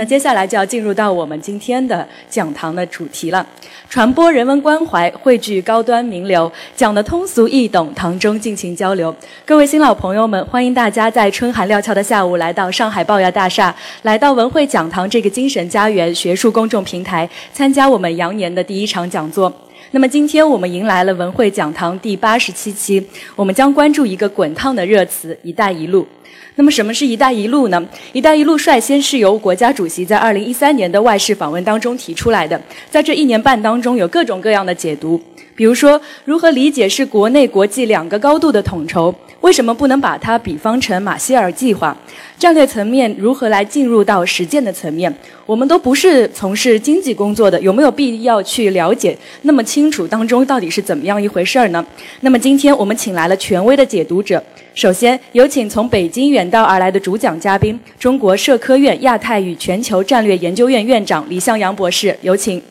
[0.00, 3.46] 那接下来就要进入到我们今天的讲堂的主题了，
[3.86, 9.14] 传播人文关怀，汇聚高端名流，讲的通俗易懂，堂中尽情交流。
[9.44, 19.52] 各位新老朋友们，欢迎大家在春寒料峭的下午来到上海报业大厦，来到文汇讲堂这个精神家园学术公众平台，参加我们羊年的第一场讲座。
[19.92, 23.04] 那么今天我们迎来了文汇讲堂第八十七期，
[23.34, 26.06] 我们将关注一个滚烫的热词“一带一路”。
[26.54, 27.88] 那么什么是一带一路呢？
[28.12, 35.20] 一带一路率先是由国家主席在二零一三年的外事访问当中提出来的，在这一年半当中有各种各样的解读，
[35.56, 39.12] 比如说如何理解是国内国际两个高度的统筹。
[39.40, 41.96] 为什么不能把它比方成马歇尔计划？
[42.38, 45.12] 战略层面如何来进入到实践的层面？
[45.46, 51.84] 我们都不是从事经济工作的，有没有必要去了解那么清楚当中到底是怎么样一回事儿呢？
[52.20, 54.42] 那么今天我们请来了权威的解读者，
[54.74, 62.62] 首先有请从北京远道而来的主讲嘉宾，中国社科院亚太与全球战略研究院院长李向阳博士，有请。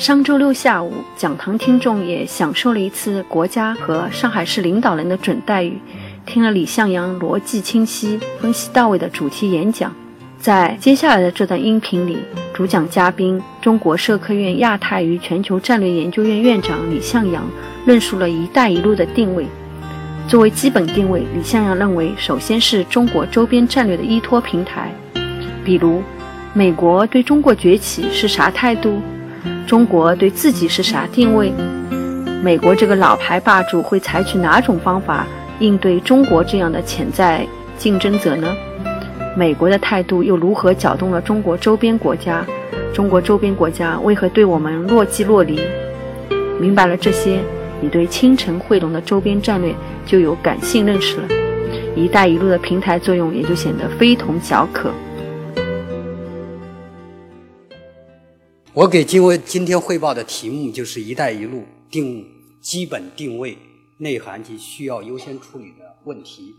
[0.00, 5.78] 上周六下午，讲堂听众也享受了一次国家和上海市领导人的准待遇，
[6.24, 9.94] 听了李向阳逻辑清晰、分析到位的主题演讲。
[10.38, 12.16] 在接下来的这段音频里，
[12.54, 17.46] 主讲嘉宾中国社科院亚太与全球战略研究院院长李向阳
[17.84, 19.44] 论述了一带一路的定位。
[20.26, 24.90] 作为基本定位，李向阳认为，首先是中国周边战略的依托平台，
[25.62, 26.02] 比如
[26.54, 28.98] 美国对中国崛起是啥态度？
[29.70, 31.52] 中国对自己是啥定位？
[32.42, 35.24] 美国这个老牌霸主会采取哪种方法
[35.60, 37.46] 应对中国这样的潜在
[37.78, 38.52] 竞争者呢？
[39.36, 42.44] 美国的态度又如何搅动了中国周边国家？
[42.92, 45.60] 中国周边国家为何对我们若即若离？
[46.58, 47.38] 明白了这些，
[47.80, 49.72] 你对清城汇拢的周边战略
[50.04, 51.28] 就有感性认识了
[51.94, 54.90] ，“一带一路”的平台作用也就显得非同小可。
[58.72, 62.24] 我给今为今天汇报的题目就是“一带一路”定
[62.60, 63.58] 基本定位、
[63.98, 66.54] 内涵及需要优先处理的问题。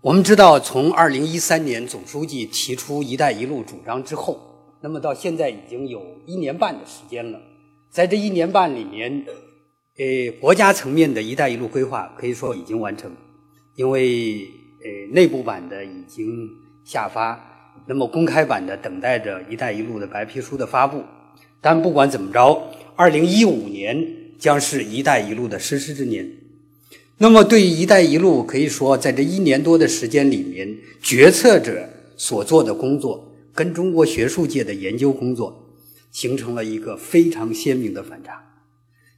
[0.00, 7.40] 我们知道，从二零一三年总书记提出“一带一路”主张之后，那么到现在已经有一年半的时间了。
[7.88, 9.24] 在这一年半里面，
[9.96, 13.14] 呃，国家层面的一带一路规划可以说已经完成，
[13.76, 14.44] 因为
[14.82, 16.50] 呃内部版的已经
[16.84, 17.52] 下发。
[17.86, 21.02] 那么公开版的等待着“一带一路”的白皮书的发布，
[21.60, 24.06] 但不管怎么着，二零一五年
[24.38, 26.28] 将是一带一路的实施之年。
[27.18, 35.70] 那么对于“一带一路”，可以说在这一年多的时间里面，决策者所做的工作跟中国学术界的研究工作
[36.10, 38.42] 形成了一个非常鲜明的反差。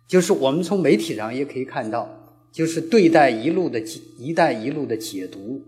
[0.08, 3.80] 就是我们从媒体上也可以看到，就是对待“一路”的
[4.18, 5.62] “一带一路”的解读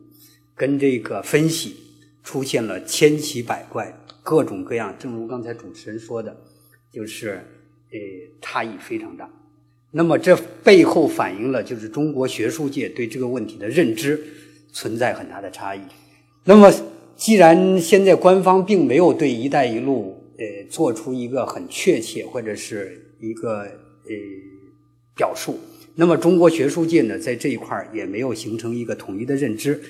[0.55, 1.77] 跟这个分析。
[2.29, 3.91] 出现了千奇百怪、
[4.23, 6.37] 各种各样，正如刚才主持人说的，
[6.93, 7.43] 就是
[7.91, 7.99] 呃
[8.43, 9.27] 差异非常大。
[9.91, 14.23] 那么这背后反映了就是中国学术界对这个问题的认知
[14.75, 15.81] 存在很大的差异。
[16.45, 16.71] 那么
[17.17, 24.13] 既然现在官方并没有对“一带一路”呃做出一个很确切或者是一个呃
[25.17, 25.59] 表述，
[25.95, 29.81] 那么中国学术界呢在这一块儿也没有形成一个统一的认知。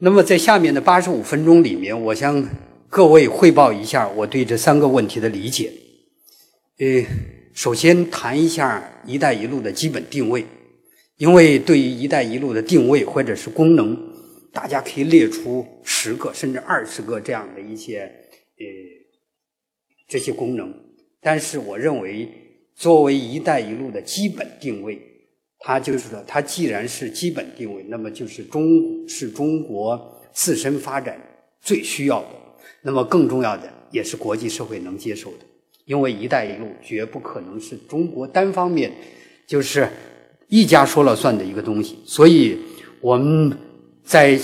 [0.00, 2.48] 那么，在下面的八十五分钟里面，我向
[2.88, 5.72] 各位汇报一下我对这三个问题的理解。
[6.78, 7.04] 呃，
[7.52, 10.46] 首先谈一下“一带一路”的基本定位，
[11.16, 13.98] 因为对于“一带一路”的定位或者是功能，
[14.52, 18.64] 大家可以列出十个甚至二十个这样的一些呃
[20.06, 20.72] 这些功能。
[21.20, 22.28] 但是，我认为
[22.76, 25.07] 作为“一带一路”的基本定位。
[25.60, 30.00] 它就是说，它既然是基本定位，那么就是中是中国
[30.32, 31.20] 自身发展
[31.60, 32.28] 最需要的，
[32.82, 35.38] 那么更重要的也是国际社会能接受的。
[35.84, 38.92] 因为“一带一路”绝不可能是中国单方面
[39.46, 39.88] 就是
[40.46, 41.98] 一家说了算的一个东西。
[42.04, 42.56] 所以
[43.00, 43.50] 我们
[44.04, 44.38] 在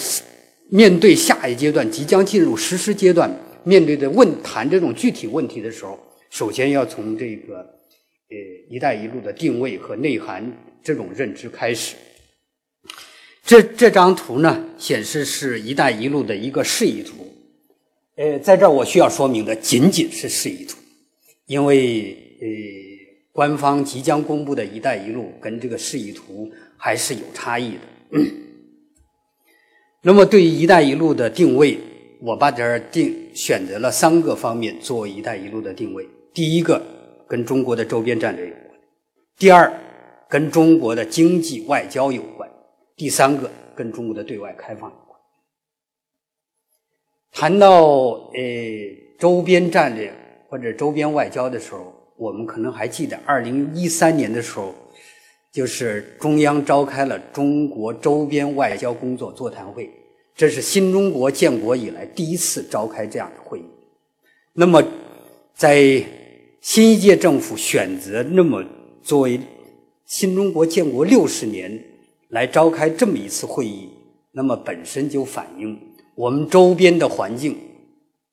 [0.70, 3.31] 面对下一阶段即将进入实施阶段，
[3.62, 5.96] 面对的问谈这种具体问题的时候，
[6.31, 8.37] 首先要从这个呃
[8.69, 10.50] “一带一路”的定位和内涵。
[10.84, 11.96] 这种认知开始。
[13.42, 17.34] 这这张图呢，显示是一带一路的一个示意图。
[18.16, 20.76] 呃，在这儿我需要说明的仅仅是示意图，
[21.46, 22.46] 因为呃，
[23.32, 28.20] 官方即将公布的一带一路跟这个示意图还是有差异的。
[30.00, 31.78] 那么，对于一带一路的定位，
[32.20, 36.06] 我把这儿定选择了三个方面做一带一路的定位。
[36.32, 36.80] 第一个，
[37.26, 38.78] 跟中国的周边战略有关；
[39.38, 39.72] 第二，
[40.29, 42.49] 跟中国的经济外交有关，
[42.97, 45.21] 第三个跟中国的对外开放有关。
[47.32, 47.73] 谈到
[48.35, 48.41] 呃
[49.19, 50.12] 周边战略
[50.49, 54.75] 或者周边外交的时候，我们可能还记得，二零一三年的时候，
[55.53, 59.91] 就是中央召开了中国周边外交工作座谈会，
[60.35, 63.65] 这是新中国建国以来第一次召开这样的会议。
[64.53, 64.82] 那么，
[65.55, 66.03] 在
[66.61, 68.65] 新一届政府选择那么
[69.03, 69.38] 作为
[70.06, 71.82] 新中国建国六十年
[72.28, 73.88] 来召开这么一次会议，
[74.32, 75.78] 那么本身就反映
[76.14, 77.56] 我们周边的环境。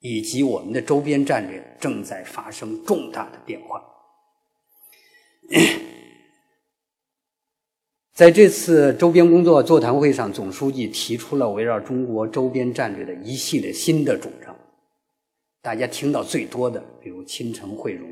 [0.04, 3.80] 以及我们的周边战略正在发生重大的变化。
[8.12, 14.58] 在这次周边工作座谈会上，总书记提出了围绕中国周边战略的一系列新的主张。
[15.62, 18.10] 大家听到最多的，比如亲诚惠容，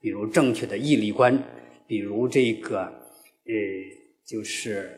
[0.00, 1.40] 比如正确的义利观，
[1.86, 2.92] 比如这个
[3.48, 3.54] 呃，
[4.24, 4.88] 就是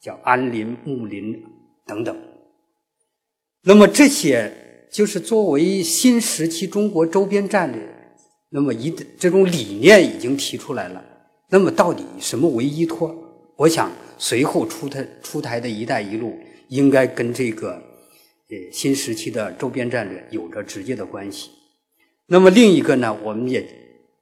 [0.00, 1.42] 叫安林、木林
[1.86, 2.16] 等等。
[3.64, 4.64] 那么这些。
[4.90, 7.78] 就是作为新时期中国周边战略，
[8.48, 11.04] 那么一这种理念已经提出来了。
[11.50, 13.14] 那么到底什么为依托？
[13.58, 16.34] 我想随后出台出台的一带一路
[16.68, 21.50] 应该跟这个呃新时期的周边战略有着直接的关系。
[22.26, 23.62] 那么另一个呢，我们也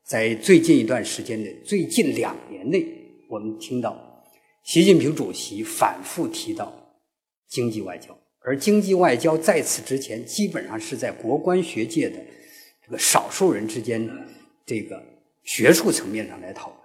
[0.05, 2.85] 在最近一段时间内，最近两年内，
[3.29, 4.23] 我们听到
[4.63, 6.73] 习近平主席反复提到
[7.49, 8.17] 经济外交。
[8.41, 12.17] 而经济外交在此之前，基本上是在国关学界的
[12.85, 14.09] 这个少数人之间，
[14.65, 15.03] 这个
[15.43, 16.81] 学术层面上来讨论。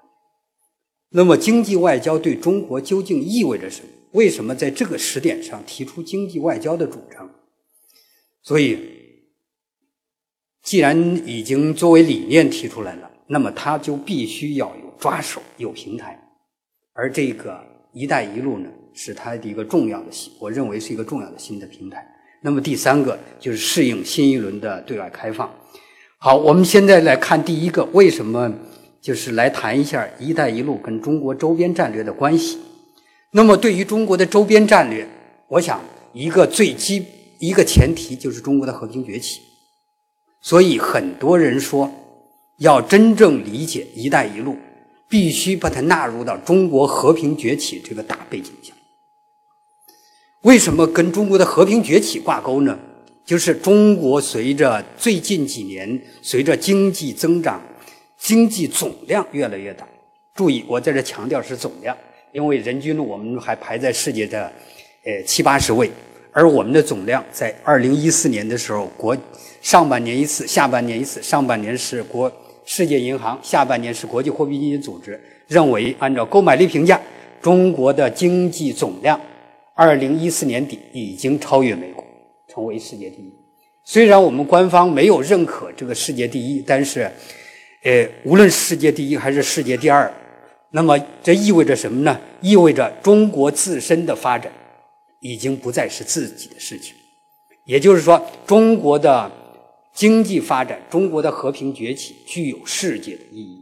[1.10, 3.90] 那么，经济外交对中国究竟意味着什么？
[4.14, 7.30] 为什么在这个时点上提出经济外交的主张？
[8.42, 8.80] 所以，
[10.64, 10.98] 既然
[11.28, 16.21] 已经作为理念提出来了，那么它就必须要有抓手、有平台。
[16.94, 17.60] 而这个
[17.94, 18.70] “一带一路”呢？
[18.94, 22.06] 是它的一个重要的新，我认为是一个重要的新的平台。
[22.42, 25.50] 那么第三个就是适应新一轮的对外开放。
[26.18, 28.54] 好，我们现在来看第一个，为什么
[29.00, 32.60] 就是来谈一下“一带一路”跟中国周边战略的关系。
[33.32, 35.08] 那么对于中国的周边战略，
[35.48, 35.80] 我想
[36.12, 37.06] 一个最基
[37.40, 39.40] 一个前提就是中国的和平崛起。
[40.42, 41.90] 所以很多人说，
[42.60, 44.58] 要真正理解“一带一路”，
[45.12, 48.74] 必须把它纳入到中国和平崛起这个大背景下。
[50.44, 52.80] 为什么跟中国的和平崛起挂钩呢？
[53.26, 57.62] 就是中国随着最近几年，随着经济增长，
[58.18, 59.86] 经济总量越来越大。
[60.34, 61.96] 注意，我在这强调是总量，
[62.32, 64.52] 因为人均我们还排在世界的
[65.06, 65.92] 呃七八十位，
[66.32, 69.16] 而我们的总量在二零一四年的时候，国
[69.62, 72.32] 上半年一次，下半年一次，上半年是国
[72.74, 76.98] 世界银行，下半年是国际货币基金组织认为，按照购买力评价，
[77.42, 79.20] 中国的经济总量。
[79.74, 82.02] 二零一四年底已经超越美国，
[82.48, 83.34] 成为世界第一。
[83.84, 87.12] 虽然我们官方没有认可这个世界第一，但是，
[87.84, 90.10] 呃，无论世界第一还是世界第二，
[90.70, 92.18] 那么这意味着什么呢？
[92.40, 94.50] 意味着中国自身的发展
[95.20, 96.96] 已经不再是自己的事情。
[97.66, 99.30] 也就是说，中国的
[100.02, 103.62] 经济发展、中国的和平崛起具有世界的意义。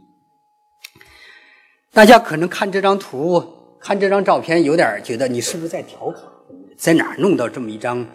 [1.92, 3.44] 大家可能看这张图。
[3.78, 6.22] 看这张照片，有点觉得你是不是在调侃？
[6.78, 8.06] 在哪儿弄到这么一张，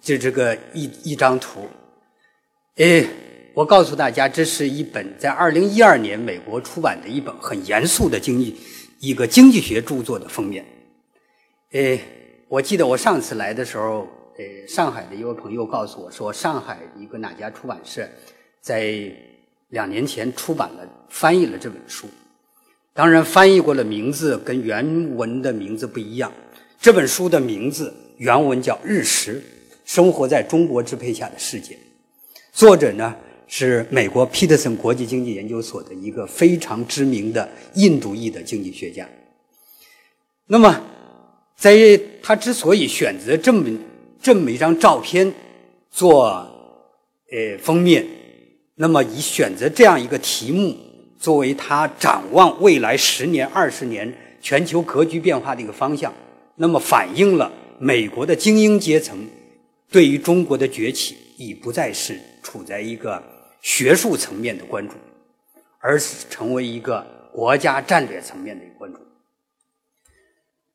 [0.00, 1.68] 就这个一一张图？
[2.76, 3.04] 哎，
[3.54, 8.56] 我告诉大家，这是一本在二零一二年美国出版的一本很严肃的经济
[9.00, 10.64] 一个经济学著作的封面。
[11.72, 11.98] 哎，
[12.48, 18.08] 我记得我上次来的时候，呃，上海的一位朋友告诉我说，上海一个哪家出版社
[18.60, 18.92] 在
[19.68, 22.08] 两年前出版了翻译了这本书。
[22.92, 26.32] 当然，翻译过的名字跟原文的名字不一样。
[26.80, 29.40] 这本书的名字原文叫《日食：
[29.84, 31.74] 生活在中国支配下的世界》，
[32.52, 33.14] 作者呢
[33.46, 39.08] 是美国皮特森国际经济研究所的一个非常知名的印度裔的经济学家。
[40.46, 40.80] 那么，
[41.56, 43.64] 在他之所以选择这么
[44.24, 45.30] 这么一张照片
[45.90, 46.24] 做
[47.30, 48.06] 呃封面，
[48.76, 50.74] 那么以选择这样一个题目。
[51.18, 54.12] 作为他展望未来十年、二十年
[54.42, 56.12] 全球格局变化的一个方向，
[56.56, 59.26] 那么反映了美国的精英阶层
[59.90, 63.22] 对于中国的崛起已不再是处在一个
[63.62, 64.94] 学术层面的关注，
[65.80, 68.98] 而是成为一个国家战略层面的一个关注。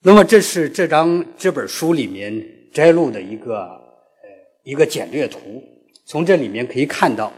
[0.02, 4.30] 那么，这是这张这本书里面摘录的一个呃
[4.64, 5.64] 一个简略图，
[6.06, 7.32] 从这里面可以看到，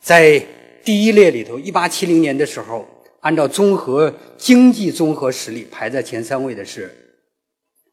[0.00, 0.44] 在。
[0.84, 2.86] 第一列里头，一八七零年的时候，
[3.18, 6.88] 按照综合经济综合实力排在前三位的是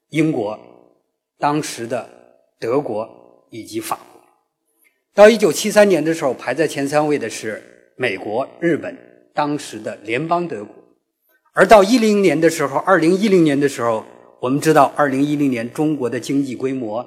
[0.09, 0.55] 英国、
[1.39, 2.07] 当时的
[2.59, 3.09] 德国
[3.49, 4.21] 以及法国。
[5.15, 7.63] 到一九七三年的时候，排在前三位的是
[7.95, 8.95] 美国、日本，
[9.33, 10.75] 当时的联邦德国。
[11.53, 14.05] 而到一零年的时候，二零一零年的时候，
[14.43, 17.01] 我们知道，二零一零年中国的经济规模，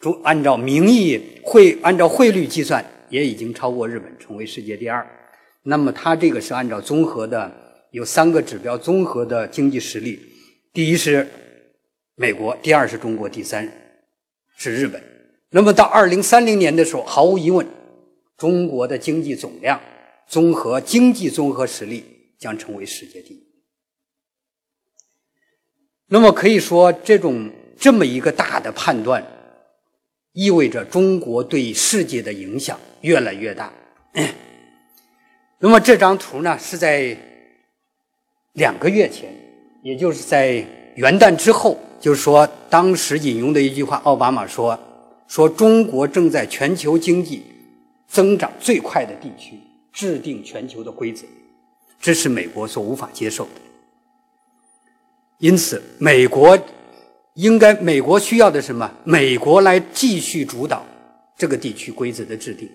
[0.00, 5.06] 中按照名义汇按照汇率计算，也已经超过日本，成为世界第二。
[5.64, 7.52] 那么，它这个是按照综合的
[7.90, 10.18] 有三个指标综合的经济实力，
[10.72, 11.28] 第一是
[12.14, 13.70] 美国，第二是中国，第三
[14.56, 14.98] 是日本。
[15.50, 17.66] 那么到二零三零年的时候，毫无疑问，
[18.38, 19.78] 中国的经济总量、
[20.26, 22.02] 综合经济综合实力
[22.38, 23.41] 将成为世界第一。
[26.12, 29.26] 那么可以说，这种这么一个大的判断，
[30.34, 33.72] 意味着中国对世界的影响越来越大。
[35.58, 37.16] 那么这张图呢，是在
[38.52, 39.34] 两个月前，
[39.82, 40.62] 也就是在
[40.96, 44.78] 元旦之后，就是说当时引用的一句话，奥巴马说
[45.26, 47.42] ：“说中国正在全球经济
[48.06, 49.58] 增长最快的地区
[49.90, 51.24] 制定全球的规则，
[51.98, 53.50] 这是美国所无法接受的。”
[55.42, 56.56] 因此，美国
[57.34, 58.88] 应该，美国需要的什么？
[59.02, 60.86] 美国来继续主导
[61.36, 62.70] 这个地区规则的制定。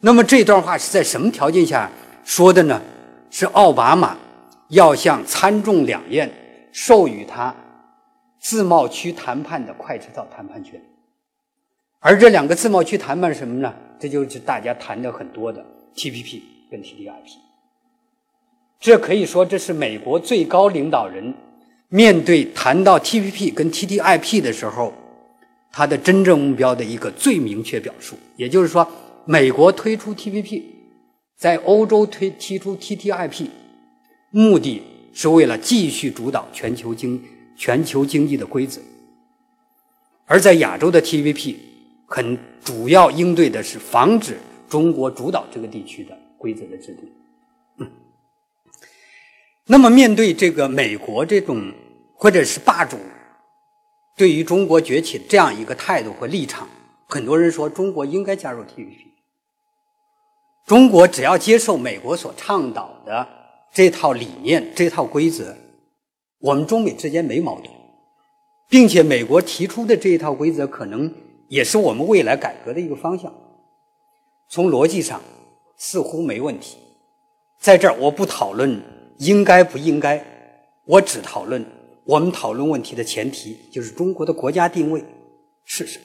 [0.00, 1.90] 那么这段话是在什么条件下
[2.22, 2.82] 说的呢？
[3.30, 4.14] 是奥巴马
[4.68, 6.30] 要向参众两院
[6.70, 7.54] 授予他
[8.38, 10.78] 自贸区谈判的快车道谈判权。
[12.00, 13.74] 而这两个自贸区谈判是什么呢？
[13.98, 15.64] 这就是大家谈的很多的
[15.96, 17.47] TPP 跟 TDIP。
[18.80, 21.34] 这可以说，这是美国最高领导人
[21.88, 24.92] 面对谈到 TPP 跟 TTIP 的时候，
[25.72, 28.16] 他的真正目标的一个最明确表述。
[28.36, 28.86] 也就是说，
[29.24, 30.62] 美国推出 TPP，
[31.36, 33.48] 在欧洲推提出 TTIP，
[34.30, 34.82] 目的
[35.12, 37.20] 是为了继续主导全球经
[37.56, 38.80] 全球经济的规则；
[40.26, 41.56] 而在亚洲的 TPP，
[42.06, 47.10] 很主要应对的是防止中国主导这个地区的规则的制定。
[49.70, 51.70] 那么，面对这个美国这种
[52.14, 52.96] 或者是霸主
[54.16, 56.66] 对于中国崛起这样一个态度和立场，
[57.06, 59.08] 很多人说中国应该加入 TPP。
[60.64, 63.28] 中国只要接受美国所倡导的
[63.70, 65.54] 这套理念、这套规则，
[66.38, 67.70] 我们中美之间没矛盾，
[68.70, 71.12] 并且美国提出的这一套规则可能
[71.48, 73.30] 也是我们未来改革的一个方向。
[74.48, 75.20] 从逻辑上
[75.76, 76.78] 似乎没问题。
[77.60, 78.82] 在这儿，我不讨论。
[79.18, 80.24] 应该不应该？
[80.84, 81.64] 我只讨论
[82.04, 85.04] 我们讨论问题的前提，就是中国的国家定位
[85.64, 86.04] 是什么。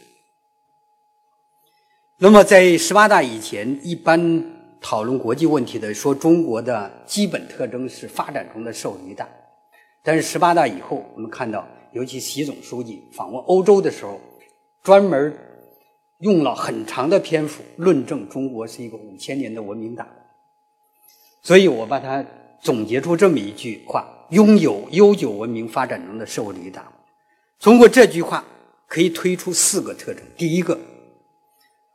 [2.18, 4.44] 那么，在十八大以前，一般
[4.82, 9.28] 讨论国际问题的说，中国的基本特征是发展中的受益大。
[10.04, 14.20] 但是十八大以后，我们看到，尤其习总书记访问欧洲的时候，
[14.82, 15.34] 专门
[16.20, 20.14] 用了很长的篇幅论证中国是一个五千年的文明大国。
[21.42, 22.26] 所以我把它。
[22.64, 26.94] 总结出这么一句话：拥有悠久文明发展中的社会主义大国。
[27.60, 28.44] 通过这句话，
[28.88, 30.24] 可以推出四个特征。
[30.38, 30.80] 第一个，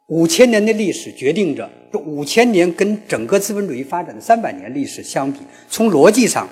[0.08, 6.46] 五千年的历史决定着这五千年跟整个资本主义发展的三百年历史相比，从逻辑上，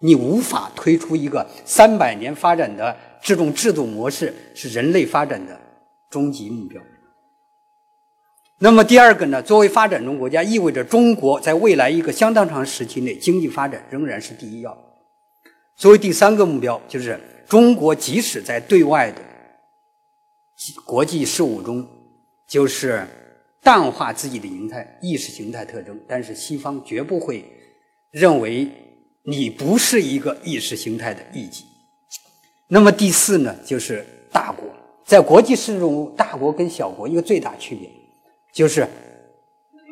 [0.00, 5.60] 你无法推出一个三百年发展的这种制度模式是人类发展的
[6.08, 6.80] 终极目标。
[8.62, 9.42] 那么第二个呢？
[9.42, 14.76] 作为发展中国家，意味着中国在未来一个相当长时期内经济发展仍然是第一要。
[15.76, 19.22] 作为第三个目标，就是中国即使在对外的
[20.84, 21.88] 国际事务中，
[22.46, 23.02] 就是
[23.62, 27.42] 淡化自己的形态意识形态特征，但是西方绝不会
[28.10, 28.68] 认为
[29.24, 31.64] 你不是一个意识形态的异己。
[32.68, 33.56] 那么第四呢？
[33.64, 34.68] 就是大国
[35.06, 37.90] 在国际事务中，大国跟小国一个最大区别。
[38.52, 38.86] 就是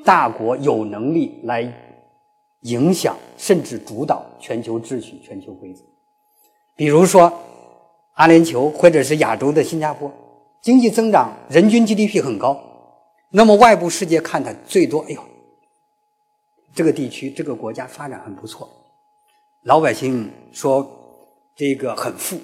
[0.05, 1.73] 大国有能力来
[2.63, 5.83] 影响甚至主导全球秩序、全球规则。
[6.75, 7.33] 比如说，
[8.15, 10.13] 阿联酋或者是亚洲的新加坡，
[10.61, 12.61] 经济增长人均 GDP 很高，
[13.31, 15.23] 那么外部世界看它最多，哎呦，
[16.75, 18.69] 这个地区这个国家发展很不错，
[19.65, 20.89] 老百姓说
[21.55, 22.39] 这个很富，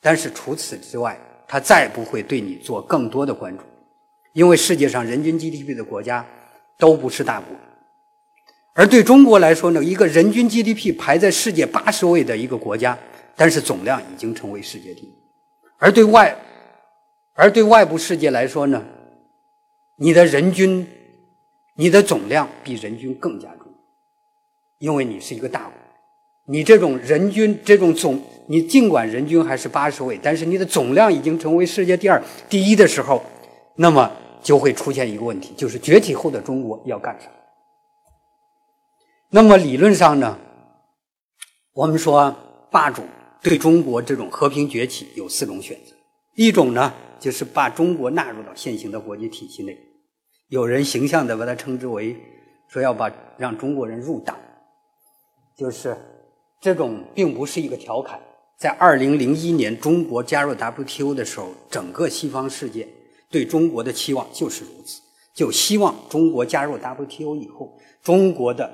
[0.00, 3.62] 但是除此之外，他再不会对你做更多的关注。
[4.36, 6.22] 因为世界上人均 GDP 的国家
[6.76, 7.56] 都不是大国，
[8.74, 12.98] 而对中国来说呢，一个人均 GDP 排在世界八十位的一个国家，
[13.34, 15.14] 但是总量已经成为世界第一。
[15.78, 16.36] 而对外，
[17.32, 18.84] 而对外部世界来说呢，
[19.96, 20.86] 你的人均、
[21.76, 23.78] 你的总量比人均更加重要，
[24.80, 25.72] 因为你是一个大国。
[26.44, 33.24] 你这种人均、这种总，你尽管人均还是八十位，但是你的总量已经成为世界第二、第一的时候，
[33.76, 34.12] 那么。
[34.46, 37.28] 就会出现一个问题，就是崛起后的中国要干啥？
[39.28, 40.38] 那么理论上呢，
[41.72, 42.32] 我们说
[42.70, 43.02] 霸主
[43.42, 45.92] 对中国这种和平崛起有四种选择，
[46.36, 49.76] 一种呢就是把中国纳入到现行的国际体系内，
[50.46, 52.16] 有人形象的把它称之为
[52.68, 54.38] 说要把让中国人入党，
[55.56, 55.96] 就是
[56.60, 58.20] 这种并不是一个调侃。
[58.56, 62.86] 在二零零一年中国加入 WTO 的时候，整个西方世界
[63.36, 64.98] 对中国的期望就是如此，
[65.34, 68.66] 就希望中国加入 WTO 以后，中国的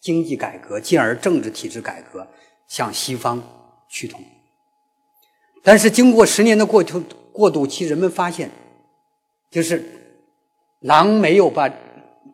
[0.00, 2.26] 经济改革，进而政治体制改革
[2.66, 3.42] 向西方
[3.90, 4.18] 趋同。
[5.62, 8.50] 但是经过十年的过渡过渡期，人们发现，
[9.50, 9.84] 就是
[10.80, 11.70] 狼没有把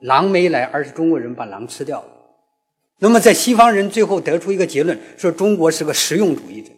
[0.02, 2.08] 狼没来，而是中国人把狼吃掉了。
[3.00, 6.70] 那么在西方人最后得出一个结论，说中国是个实用主义者。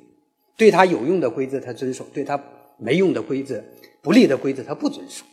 [0.56, 2.42] 对他有用的规则他遵守，对他
[2.78, 3.62] 没用的规则、
[4.04, 5.24] 不利的规则他不遵守，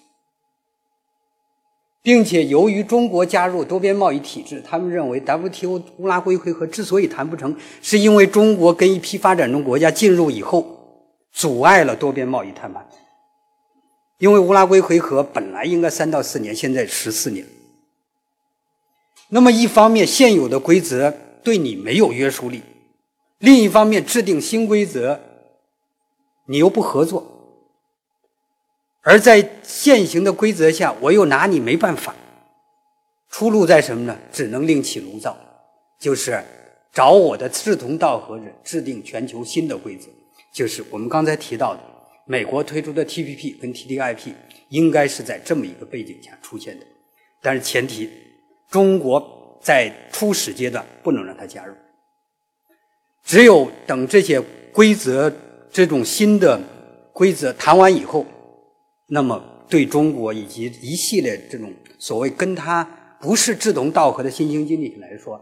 [2.02, 10.66] 并且由于中国加入多边贸易体制，他们认为 WTO 乌拉圭回合之所以谈不成，是因为中国跟一批发展中国家进入以后，
[11.32, 12.88] 阻碍了多边贸易谈判。
[14.20, 17.46] 因为乌拉圭回合本来应该三到四年，现在十四年。
[19.30, 21.12] 那么一方面，现有的规则
[21.44, 22.62] 对你没有约束力。
[23.40, 25.20] 另一方面，制定新规则，
[26.46, 27.24] 你又不合作；
[29.02, 32.16] 而在现行的规则下，我又拿你没办法。
[33.30, 34.18] 出路在什么呢？
[34.32, 35.36] 只能另起炉灶，
[36.00, 36.44] 就是
[36.92, 40.08] 找我的志同道合者，制定全球新的规则。
[40.54, 41.80] 就是我们刚才提到的，
[42.26, 44.34] 美国推出的 TPP 跟 TTIP，
[44.70, 46.86] 应该是在这么一个背景下出现的。
[47.42, 48.10] 但是前提，
[48.70, 51.74] 中国在初始阶段不能让它加入。
[53.24, 54.42] 只有等这些
[54.74, 55.32] 规则、
[55.72, 56.60] 这种新的
[57.14, 58.26] 规则谈完以后，
[59.14, 62.82] 那么对中国以及一系列这种所谓跟他
[63.20, 65.38] 不是志同道合的新兴经济体来说，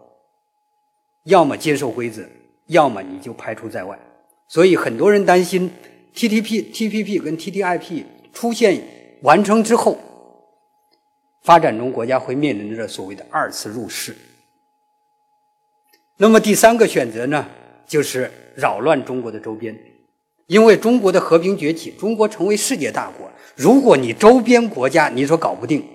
[1.26, 2.28] 要么接受规则，
[2.65, 3.98] 要么你就排除在外。
[4.48, 5.70] 所以很多人担心
[6.15, 8.82] TTP、TPP 跟 TTIP 出现
[9.22, 10.00] 完成之后，
[11.43, 14.15] 发展中国家会面临着所谓的二次入世。
[16.17, 17.48] 那么第三个选择呢？
[17.86, 19.78] 就是扰乱中国的周边，
[20.50, 23.30] 因为中国的和平崛起，中国成为世界大国。
[23.56, 25.88] 如果你周边国家你说搞不定，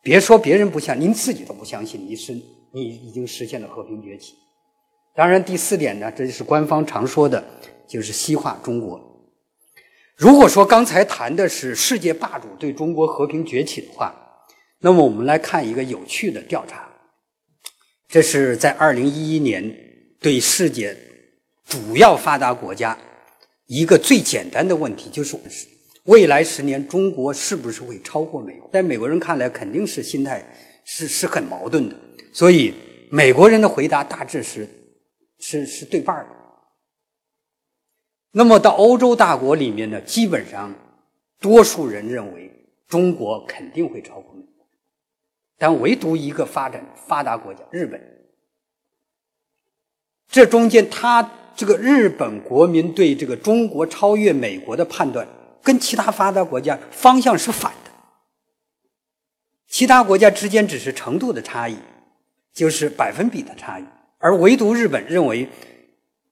[0.00, 2.32] 别说别人不相，您自己都不相信，你是
[2.72, 4.34] 你已经实现了和平崛起。
[5.16, 7.44] 当然，第四点呢，这就是官方常说的，
[7.88, 9.00] 就是西化中国。
[10.16, 14.14] 如果说刚才谈的是世界霸主对中国和平崛起的话，
[14.78, 16.88] 那么我们来看一个有趣的调查，
[18.06, 19.80] 这是在二零一一年。
[20.20, 20.96] 对世界
[21.66, 22.96] 主要发达国家
[23.66, 25.36] 一个最简单的问题就是：
[26.04, 28.68] 未来十年中国是不是会超过美国？
[28.72, 30.44] 在美国人看来，肯定是心态
[30.84, 31.96] 是是很矛盾的。
[32.32, 32.74] 所以
[33.10, 34.68] 美国人的回答大致是
[35.38, 36.30] 是是对半的。
[38.32, 40.74] 那么到欧洲大国里面呢，基本上
[41.40, 42.50] 多数人认为
[42.86, 44.66] 中国肯定会超过美国，
[45.56, 48.00] 但唯独一个发展发达国家日本。
[50.28, 51.22] 这中间，他
[51.56, 55.26] 这个日本国民对这个中国超越美国的判断，
[55.62, 57.90] 跟其他发达国家方向是反的。
[59.68, 61.76] 其他国家之间只是程度的差异，
[62.52, 63.84] 就是百分比的差异，
[64.18, 65.48] 而唯独日本认为，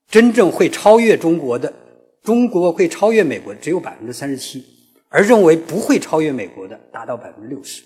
[0.07, 1.73] 真正会超越中国的，
[2.21, 4.63] 中国会超越美国只有百分之三十七，
[5.09, 7.81] 而认为不会超越美国的达到百分之六十。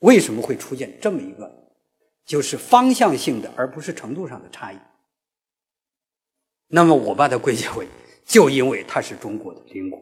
[0.00, 1.50] 为什么会出现这么一个，
[2.26, 4.76] 就是方向性的而不是程度上的差异？
[6.74, 7.86] 那么我把它归结为，
[8.24, 10.00] 就因为它是中国的邻国，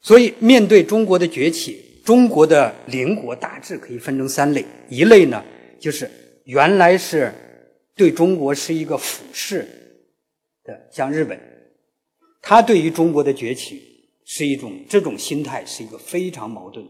[0.00, 4.64] 所以面对中国的崛起，中国的邻国大致可以分成三类。
[4.88, 5.44] 一类呢，
[5.80, 6.08] 就是
[6.44, 7.34] 原来是
[7.96, 9.66] 对中国是一个俯视
[10.62, 11.36] 的，像日本，
[12.40, 16.86] 他对于中国的崛起是一种这种心态是一个非常矛盾。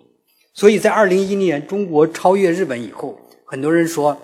[0.52, 4.20] 所以在二零一一年中国超越日本以后，很多人说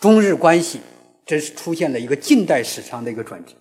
[0.00, 0.80] 中日关系。
[1.28, 3.52] 这是出现了一个近代史上的一个转折，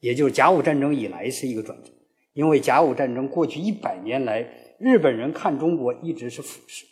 [0.00, 1.90] 也就是甲午战争以来是一个转折。
[2.32, 4.40] 因为甲午战争过去一百年来，
[4.78, 6.86] 日本人看中国一直是俯视，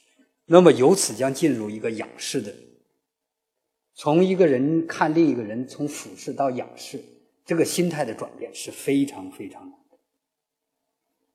[0.44, 2.54] 那么由此将进入一个仰视的，
[3.94, 7.02] 从一个人看另一个人，从俯视到仰视，
[7.46, 9.96] 这个心态的转变是非常非常难的。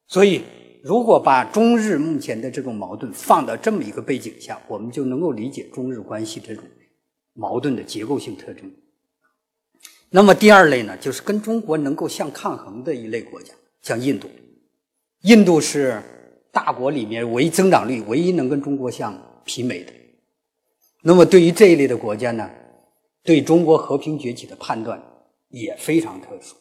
[0.05, 0.43] 所以，
[0.83, 6.63] 如果把中日目前的这种矛盾放到这么一个背景下，我们就能够理解中日关系这种。
[7.35, 8.71] 矛盾的结构性特征。
[10.09, 14.27] 那么第二类呢，就是跟中国能够相抗衡的一类国家，像印度。
[15.21, 16.01] 印度是
[16.51, 19.13] 大国里面唯一增长率唯一能跟中国相
[19.45, 19.91] 媲美的。
[21.01, 22.49] 那么对于这一类的国家呢，
[23.23, 25.01] 对中国和平崛起的判断
[25.49, 26.55] 也非常特殊。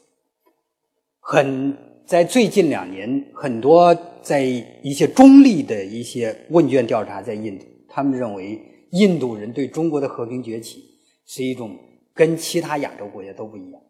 [1.20, 8.60] 很在最近两年，很多在一些中立的一些问卷调查，在印度，他们认为
[8.94, 10.84] 印度人对中国的和平崛起
[11.26, 11.76] 是一种
[12.14, 13.80] 跟其他亚洲国家都不一样。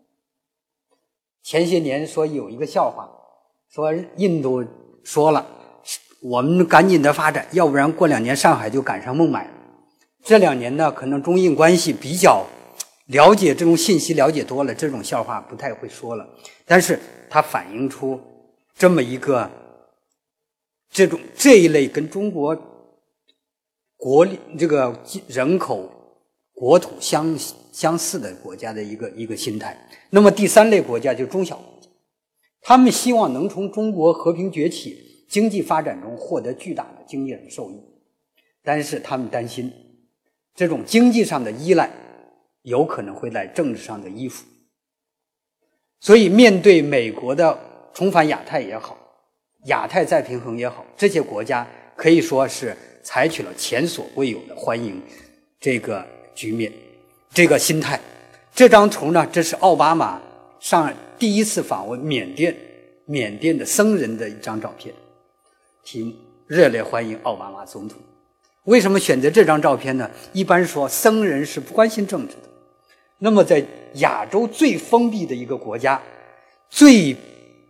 [1.43, 3.07] 前些年说有一个笑话，
[3.69, 4.65] 说印度
[5.03, 5.47] 说了，
[6.23, 9.51] 我们赶紧的发展，要不然过两年上海就赶上孟买了。
[10.23, 12.47] 这两年呢，可能中印关系比较
[13.09, 16.27] 了解这种信息了解多了，这种笑话不太会说了。
[16.65, 18.19] 但是它反映出
[18.75, 19.51] 这么一个
[20.91, 22.57] 这种这一类跟中国
[24.05, 24.95] 国力这个
[25.29, 25.91] 人口
[26.53, 27.35] 国土相
[27.73, 29.75] 相似的国家的一个一个心态。
[30.11, 31.89] 那么第三类国家就是中小国家，
[32.61, 37.83] 他们希望能从中国和平崛起、经济发展中获得巨大的经济上受益，
[38.63, 39.73] 但是他们担心。
[40.55, 41.91] 这种经济上的依赖，
[42.61, 44.45] 有可能会在政治上的依附。
[46.01, 47.59] 所以，面对美国的
[47.95, 48.99] 重返亚太也好，
[49.65, 55.01] 亚太再平衡也好，这些国家可以说是采取了前所未有的欢迎
[55.61, 56.05] 这个
[56.35, 56.73] 局面、
[57.33, 57.99] 这个心态。
[58.55, 60.21] 这张图呢，这是奥巴马
[60.61, 62.57] 上第一次访问缅甸，
[63.05, 64.95] 缅甸的僧人的一张照片，
[65.83, 66.13] 题目
[66.47, 67.99] “热烈欢迎奥巴马总统”。
[68.65, 70.11] 为什么选择这张照片呢？
[70.33, 72.49] 一般说，僧人是不关心政治的。
[73.19, 73.63] 那么，在
[73.95, 76.01] 亚洲最封闭的一个国家，
[76.71, 77.15] 最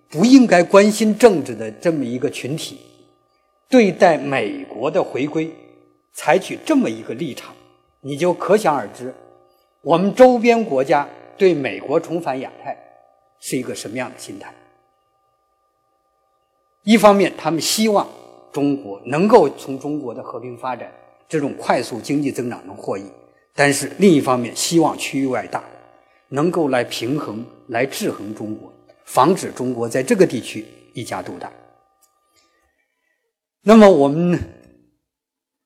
[0.09, 2.79] 不应该关心政治的这么一个群体，
[3.69, 5.51] 对待美国的回归，
[6.13, 7.55] 采取这么一个立场，
[8.01, 9.15] 你就可想而知，
[9.83, 12.77] 我们周边国家对美国重返亚太
[13.41, 14.55] 是一个什么样的心态。
[16.83, 18.07] 一方面，他们希望。
[18.53, 20.89] 中国能够从中国的和平发展
[21.29, 23.03] 这种快速经济增长中获益，
[23.53, 25.61] 但是另一方面，希望区域外大
[26.29, 28.73] 能够来平衡、来制衡中国，
[29.07, 31.51] 防止中国在这个地区一家独大。
[33.67, 34.39] 那么我们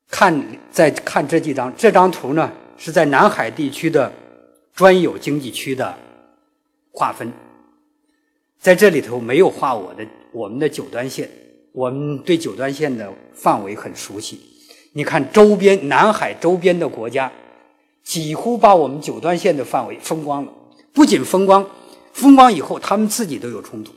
[0.08, 4.12] 看，再看这几张，这张图呢是在南海地区的
[4.72, 5.92] 专有经济区的
[6.92, 7.32] 划分，
[8.60, 11.28] 在这里头没有画我的我们的九段线。
[11.72, 14.40] 我们对九段线的范围很熟悉，
[14.92, 17.30] 你看周边南海周边的国家，
[18.02, 20.52] 几乎把我们九段线的范围封光了。
[20.92, 21.68] 不仅封光，
[22.12, 23.92] 封光以后他们自己都有冲突。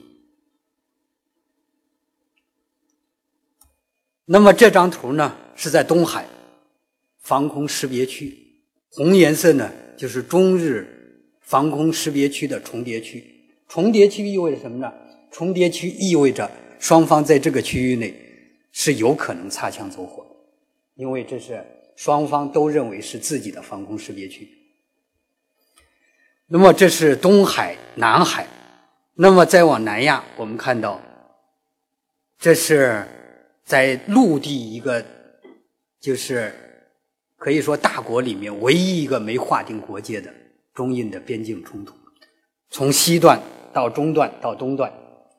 [4.31, 6.25] 那么这张图呢，是在东海
[7.19, 8.33] 防空识别区，
[8.91, 10.87] 红颜色呢就是中日
[11.41, 13.21] 防空识别区的重叠区。
[13.67, 14.89] 重叠区意味着什么呢？
[15.31, 16.49] 重叠区意味着。
[16.79, 18.11] 双方在这个区域内
[18.71, 20.25] 是有可能擦枪走火，
[20.95, 21.63] 因为这是
[21.97, 24.49] 双方都认为是自己的防空识别区。
[26.47, 28.47] 那么这是东海、南海，
[29.13, 30.99] 那么再往南亚，我们看到
[32.39, 33.05] 这是
[33.71, 35.01] 在陆地一个，
[36.01, 36.53] 就是
[37.37, 40.29] 可以说大国里面唯一一个没划定国界的
[40.73, 41.95] 中印的边境冲突，
[42.69, 44.91] 从西段到中段到东段。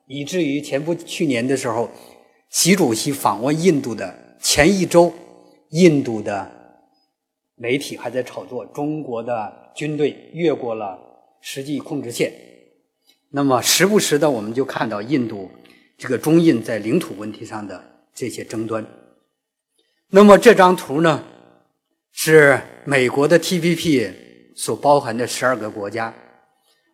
[0.07, 1.87] 以至于前不去年的时候，
[2.49, 5.13] 习主席访问印度的前一周，
[5.69, 6.51] 印度的
[7.53, 10.97] 媒体还在炒作中国的军队越过了
[11.39, 12.33] 实际控制线。
[13.29, 15.51] 那么时不时的，我们就看到印度
[15.99, 18.85] 这个中印在领土问题上的这些争端。
[20.09, 21.23] 那么这张图呢，
[22.11, 24.11] 是美国的 TPP
[24.55, 26.13] 所包含的十二个国家。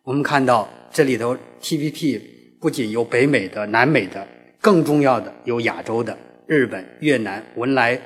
[0.02, 2.38] 我们看到这里头 TPP。
[2.60, 4.28] 不仅有北美的、南美的，
[4.60, 6.14] 更重要的有亚洲的，
[6.46, 7.98] 日本、越南、文莱、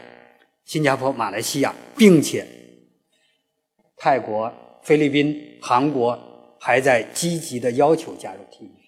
[0.64, 2.46] 新加坡、马来西亚，并且
[3.96, 4.48] 泰国、
[4.84, 8.83] 菲律宾、韩国还在积极的要求加入 TPP。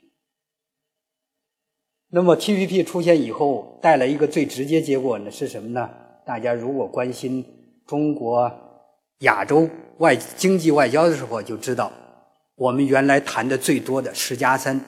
[2.16, 5.86] 那么 TPP 出现以后，带来一个最直接结果呢是什么呢？
[6.24, 7.44] 大家如果关心
[7.86, 8.50] 中国
[9.18, 11.92] 亚洲外经济外交的时候，就知道
[12.54, 14.80] 我们原来谈的最多的十加三。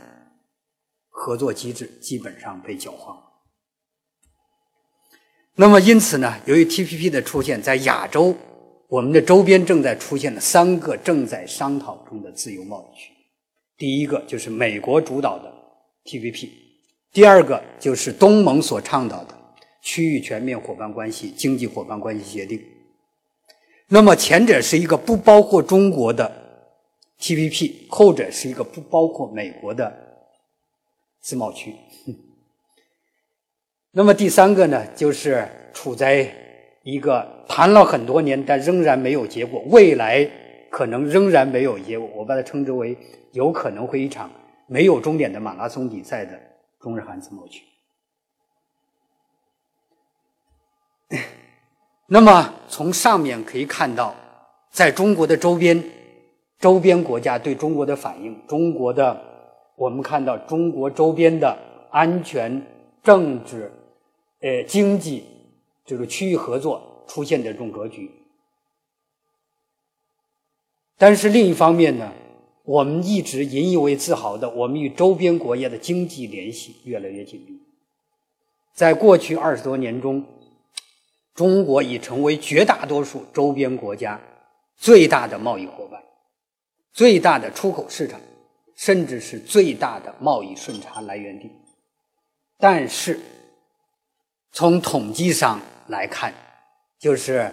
[1.10, 3.14] 合作机制基本上被搅黄。
[5.56, 8.34] 那么，因此呢，由于 TPP 的出现，在亚洲，
[8.88, 13.12] 我们的周边正在出现了三个正在商讨中的自由贸易区。
[13.76, 15.52] 第一个就是美国主导的
[16.06, 16.48] TPP，
[17.18, 19.34] 第二个就是东盟所倡导的
[19.82, 22.62] 区域全面伙伴关系、经济伙伴关系协定。
[23.88, 26.30] 那么，前者是一个不包括中国的
[27.18, 29.92] TPP，后者是一个不包括美国的。
[31.20, 31.74] 自贸区。
[33.90, 36.32] 那么第三个呢，就是处在
[36.84, 40.24] 一个谈了很多年，但仍然没有结果，未来
[40.70, 42.08] 可能仍然没有结果。
[42.14, 42.96] 我把它称之为
[43.32, 44.30] 有可能会一场
[44.68, 46.40] 没有终点的马拉松比赛的
[46.80, 47.64] 中日韩自贸区。
[52.06, 54.14] 那么从上面可以看到，
[54.70, 55.82] 在中国的周边，
[56.58, 59.18] 周边国家对中国的反应，中国的
[59.76, 61.58] 我们看到中国周边的
[61.90, 62.66] 安全、
[63.02, 63.72] 政治、
[64.40, 65.24] 呃经济
[65.84, 68.10] 这个区域合作出现的这种格局。
[70.96, 72.12] 但是另一方面呢，
[72.68, 77.58] 我们一直引以为自豪的，我们与周边国家的经济联系越来越紧密。
[78.74, 80.22] 在过去二十多年中。
[81.34, 84.20] 中国已成为绝大多数周边国家
[84.76, 86.02] 最大的贸易伙伴、
[86.92, 88.20] 最大的出口市场，
[88.74, 91.48] 甚至是最大的贸易顺差来源地。
[92.58, 93.20] 但是，
[94.50, 96.34] 从统计上来看，
[96.98, 97.48] 就是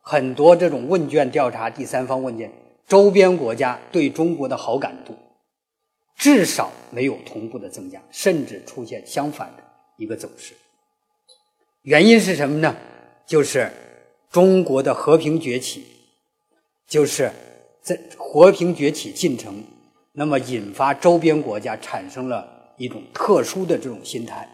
[0.00, 2.52] 很多这种问卷调查、第三方问卷，
[2.88, 5.14] 周边国家对中国的好感度
[6.16, 9.62] 至少没有同步的增加，甚至出现相反的
[9.98, 10.54] 一个走势。
[11.82, 12.74] 原因是什么呢？
[13.26, 13.70] 就是
[14.30, 15.84] 中国的和平崛起，
[16.88, 17.30] 就是
[17.82, 19.62] 在和平崛起进程，
[20.12, 24.48] 那么引发周边国家产生了一种特殊的这种心态，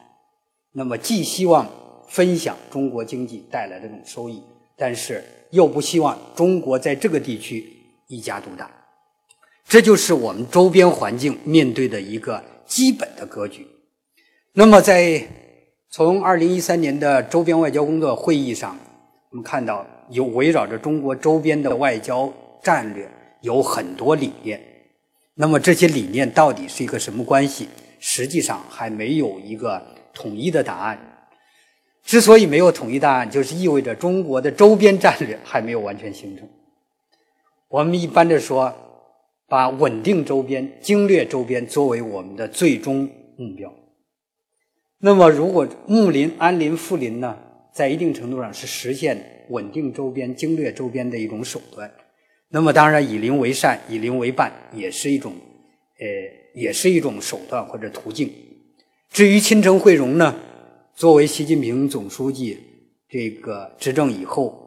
[0.72, 1.66] 那么既希望
[2.08, 4.42] 分享中国经济带来的这种收益，
[4.76, 7.73] 但是又不希望中国在这个地区
[8.14, 8.70] 一家独大，
[9.66, 13.66] 这就是我们周边环境面对的一个基本的格局。
[14.52, 15.26] 那么在。
[15.96, 18.76] 从二零一三年的周边外交工作会议上，
[19.30, 22.32] 我们看到有围绕着中国周边的外交
[22.64, 23.08] 战略
[23.42, 24.60] 有很多理念。
[25.36, 27.68] 那么这些理念到底是一个什么关系？
[28.00, 29.80] 实际上还没有一个
[30.12, 30.98] 统一的答案。
[32.02, 36.48] 之所以没有统一答案，就是意味着中国的周边战略还没有完全形成。
[37.74, 38.72] 我们一般的说，
[39.48, 43.74] 把稳定周边、经略周边作为我们的最终目标。
[45.00, 47.36] 那么，如果睦邻、安邻、富邻呢，
[47.72, 51.92] 在一定程度上是实现稳定周边、经略周边的一种手段。
[52.48, 55.32] 那么，当然以邻为善、以邻为伴，也是一种，
[55.98, 56.06] 呃，
[56.54, 58.30] 也是一种手段或者途径。
[59.10, 60.32] 至于亲诚惠容呢，
[60.94, 62.56] 作为习近平总书记
[63.08, 64.60] 这个执政以后，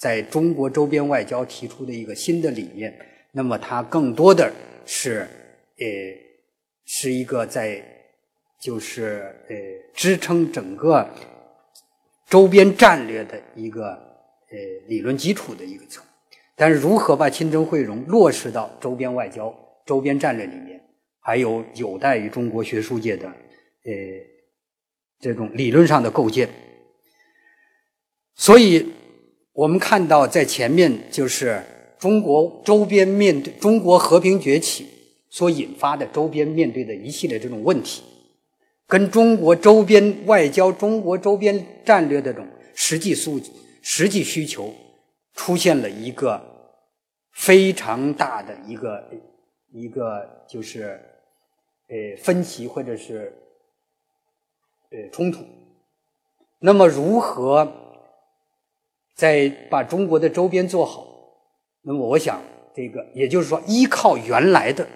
[0.00, 2.92] 在中国周边外交提出的一个新的理念，
[3.30, 4.52] 那么它更多的
[4.84, 5.28] 是，
[5.78, 5.86] 呃，
[6.84, 7.80] 是一个在。
[8.62, 9.56] 就是呃，
[9.94, 11.08] 支撑整个
[12.28, 16.04] 周边战略的一个呃理论基础的一个层，
[16.56, 19.50] 但是如何把亲征惠容落实到周边外交、
[19.86, 20.78] 周边战略里面，
[21.20, 23.92] 还有有待于中国学术界的呃
[25.18, 26.46] 这种理论上的构建。
[28.34, 28.92] 所以，
[29.60, 31.62] 我们看到在前面就是
[31.98, 34.88] 中国周边面对中国和平崛起
[35.28, 38.02] 所引发的周边面对的一系列这种问题。
[38.86, 43.38] 跟中国周边外交、中国周边战略的这种实际诉、
[43.82, 44.72] 实际需求，
[45.34, 46.42] 出现了一个
[47.32, 49.10] 非常大的一个
[49.74, 50.98] 一个就是
[51.88, 53.30] 呃分歧或者是
[54.90, 55.44] 呃冲突。
[56.60, 57.70] 那么，如何
[59.14, 61.06] 在把中国的周边做好？
[61.82, 62.42] 那么，我想
[62.74, 64.86] 这个也就是说，依靠原来的。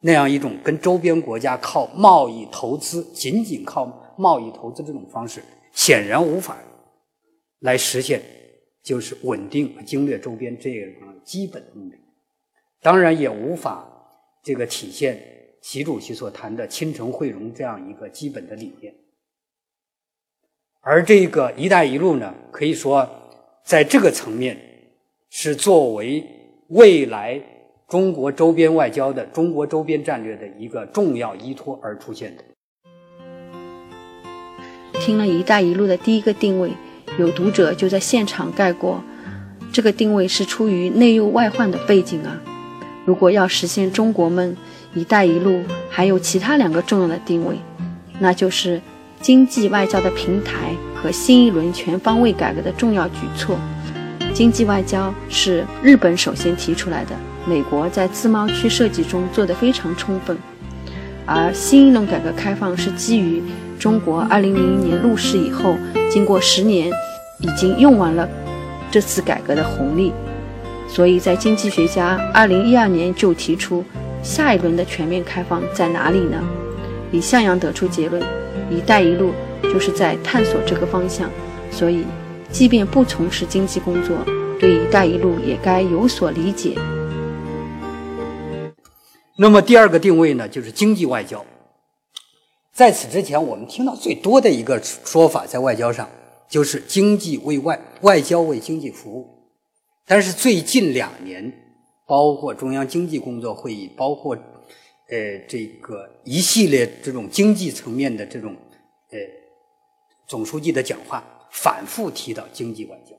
[0.00, 6.58] 那样一种跟周边国家靠贸易投资，仅仅靠贸易投资这种方式，显然无法
[7.60, 8.20] 来实现，
[8.82, 11.96] 就是稳定和经略周边这个基本的目的。
[12.82, 13.88] 当然也无法
[14.42, 15.18] 这个体现
[15.62, 18.94] 习主席所谈的亲诚惠容这样一个基本的理念。
[20.86, 23.08] 而这个“一带一路”呢，可以说
[23.64, 24.56] 在这个层面
[25.30, 26.24] 是作为
[26.68, 27.40] 未来。
[27.86, 32.42] 中国周边外交的中国周边战略的一个重要依托而出现的。
[35.00, 36.70] 听了“一带一路”的第一个定位，
[37.18, 39.00] 有读者就在现场概括：
[39.70, 42.40] 这个定位是出于内忧外患的背景啊。
[43.04, 44.56] 如果要实现中国梦
[44.94, 47.56] “一带一路”，还有其他两个重要的定位，
[48.18, 48.80] 那就是
[49.24, 53.56] 经济外交的平台和新一轮全方位改革的重要举措。
[54.34, 57.12] 经济外交是日本首先提出来的。
[57.46, 60.36] 美国在自贸区设计中做得非常充分，
[61.24, 63.42] 而新一轮改革开放是基于
[63.78, 64.50] 中国2001
[64.84, 65.74] 年入市以后，
[66.10, 66.90] 经过十年
[67.38, 68.28] 已经用完了
[68.90, 70.12] 这次改革的红利，
[70.86, 73.82] 所以在经济学家2012年就提出
[74.22, 76.38] 下一轮的全面开放在哪里呢？
[77.10, 78.22] 李向阳得出结论
[78.70, 81.30] ：“一带一路就是在探索这个方向。
[81.70, 82.04] 所以，
[82.50, 84.16] 即便不从事经济工作，
[84.60, 86.78] 对“一带一路”也该有所理解。
[89.36, 91.44] 那么，第二个定位呢，就是经济外交。
[92.72, 96.08] 在此之前，我们听到最多的一个说法，在外交上
[96.48, 99.28] 就是“经济为外，外交为经济服务”。
[100.06, 101.52] 但是最近两年，
[102.06, 104.36] 包括中央经济工作会议，包括
[105.08, 108.56] 呃这个一系列这种经济层面的这种
[109.10, 109.18] 呃
[110.26, 113.14] 总书记的讲话，反复提到经济外交。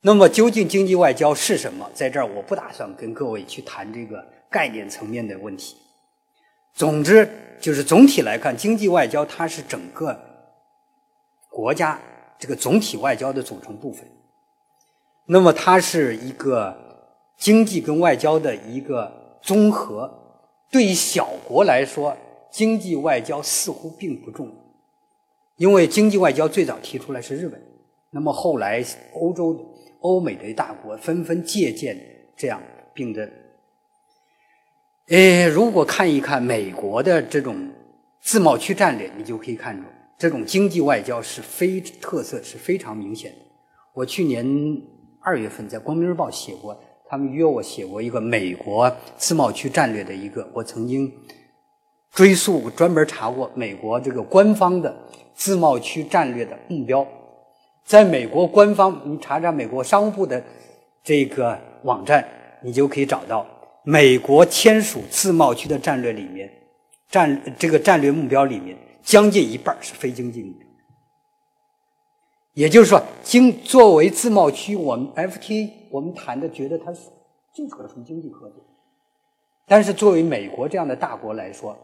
[0.00, 1.90] 那么，究竟经济外交是什么？
[1.92, 5.76] 在这儿，我不打算跟各位去谈这个概念层面的问题。
[6.72, 7.28] 总之，
[7.60, 10.16] 就是总体来看，经济外交它是整个
[11.50, 12.00] 国家
[12.38, 14.08] 这个总体外交的组成部分。
[15.26, 20.26] 那么它是一个经济跟外交的一个综合。
[20.70, 22.16] 对于小国来说，
[22.50, 24.54] 经济外交似乎并不重要，
[25.56, 27.60] 因为经济外交最早提出来是日本，
[28.10, 29.58] 那么后来欧洲、
[30.00, 31.98] 欧美的大国纷纷借鉴
[32.36, 33.30] 这样，并的。
[35.08, 37.70] 呃，如果看一看美国的这种
[38.20, 39.84] 自贸区战略，你就可以看出
[40.18, 43.38] 这种经济外交是非特色是非常明显的。
[43.94, 44.46] 我去年。
[45.20, 50.46] 二月份在《光明日报》写过，他们约我写过一个美国自贸区战略的一个。
[50.52, 51.10] 我曾经
[52.12, 54.94] 追溯专门查过美国这个官方的
[55.34, 57.06] 自贸区战略的目标，
[57.84, 60.42] 在美国官方，你查查美国商务部的
[61.02, 62.26] 这个网站，
[62.62, 63.46] 你就可以找到
[63.84, 66.50] 美国签署自贸区的战略里面，
[67.08, 70.67] 战这个战略目标里面将近一半是非经济目标。
[72.58, 77.08] 也就是说，经作为自贸区，我们 FTA 我们谈的觉得它是
[77.54, 78.60] 就可纯经济合作，
[79.64, 81.78] 但是作为美国这样的大国来说，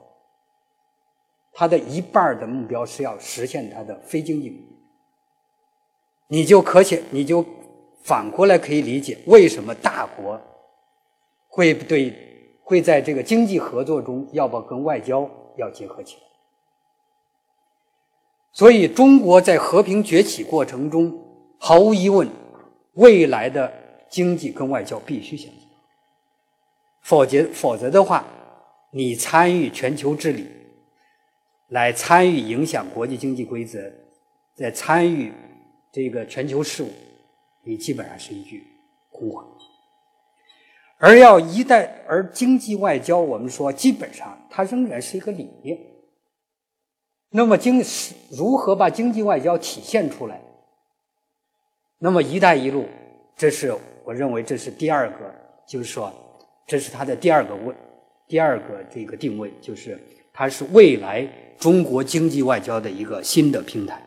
[1.53, 4.77] 它的一半的目标是要实现它的非经济目标。
[6.27, 7.47] 你就可且你就
[8.03, 10.41] 反过来可以理解，为什么大国
[11.47, 12.13] 会对
[12.65, 16.23] 会在这个经济合作中要不跟外交要结合起来。
[18.55, 21.13] 所以，中国在和平崛起过程中，
[21.59, 22.29] 毫无疑问，
[22.93, 23.73] 未来的
[24.09, 25.75] 经济跟外交必须相结合。
[27.01, 28.25] 否则，否则的话，
[28.93, 30.47] 你参与全球治理，
[31.71, 33.93] 来参与影响国际经济规则，
[34.55, 35.33] 在参与
[35.91, 36.93] 这个全球事务，
[37.65, 38.65] 你基本上是一句
[39.11, 39.45] 空话。
[40.99, 45.77] 而要一旦而经济外交，我们说基本上它仍然是一个理念。
[47.37, 47.83] 那么经
[48.31, 50.41] 如何把经济外交体现出来？
[51.99, 52.87] 那么“一带一路”，
[53.37, 55.35] 这是我认为这是第二个，
[55.67, 56.13] 就是说，
[56.65, 57.75] 这是它的第二个问，
[58.29, 60.01] 第二个这个定位，就是
[60.33, 64.01] 它是未来中国经济外交的一个新的平台。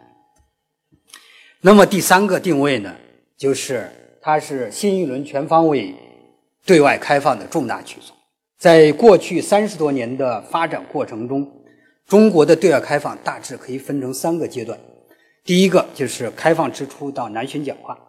[1.60, 2.96] 那么第三个定位呢，
[3.36, 5.94] 就是它是新一轮全方位
[6.66, 8.16] 对外开放的重大举措。
[8.58, 11.46] 在过去三十多年的发展过程中。
[12.08, 14.80] 中国的对外开放大致可以分成三个阶段，
[15.44, 18.00] 第一个就是开放之初到南巡讲话，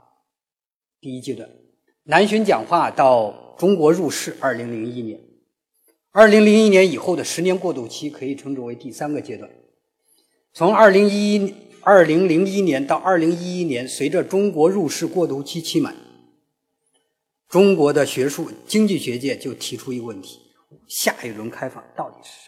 [1.00, 1.50] 第一阶段，
[2.04, 5.20] 南巡讲话到中国入世，二零零一年，
[6.12, 9.50] 二零零一年以后的十年过渡期可以称之为第三个阶段，
[10.52, 15.96] 从二零一一二零零一年到二零一一年，随着中国入世过渡期期满，
[17.48, 20.38] 中国的学术经济学界就提出一个问题：
[20.86, 22.47] 下一轮开放到底是什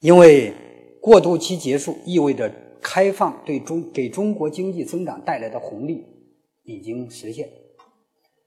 [0.00, 0.52] 因为
[1.00, 6.04] 过渡期结束，意味着开放对中给中国经济增长带来的红利
[6.62, 7.48] 已经实现，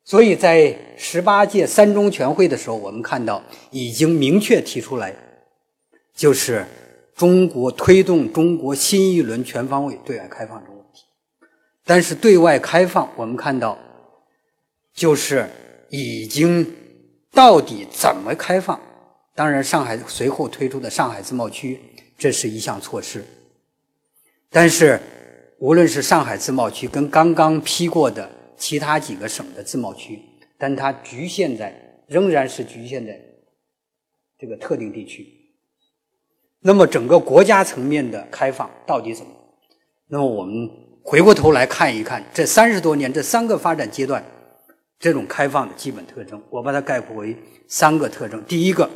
[0.06, 5.14] 所以在十八届三中全会的时候，我们看到已经明确提出来，
[6.14, 6.66] 就是
[7.16, 11.04] 中国推动中国新一轮全方位对外开放的问题。
[11.84, 13.78] 但是对外开放，我们看到
[14.94, 15.50] 就是
[15.90, 16.66] 已经
[17.32, 18.80] 到底怎么开放？
[19.34, 21.80] 当然，上海随后推出的上海自贸区，
[22.18, 23.24] 这是一项措施。
[24.50, 25.00] 但是，
[25.58, 30.20] 无论是上海自贸区跟刚刚批过的其他几个省的自贸区，
[30.58, 31.74] 但它局限在
[32.08, 33.18] 仍然是局限在
[34.38, 35.26] 这个特定地区。
[36.60, 39.32] 那么，整个国家层面的开放到底怎么？
[40.10, 40.70] 那么，我们
[41.04, 44.24] 回过头来看一看这三十多年这三个发展阶段
[45.00, 47.36] 这种开放的基本特征，我把它概括为
[47.70, 48.44] 三个特征。
[48.44, 48.90] 第一个。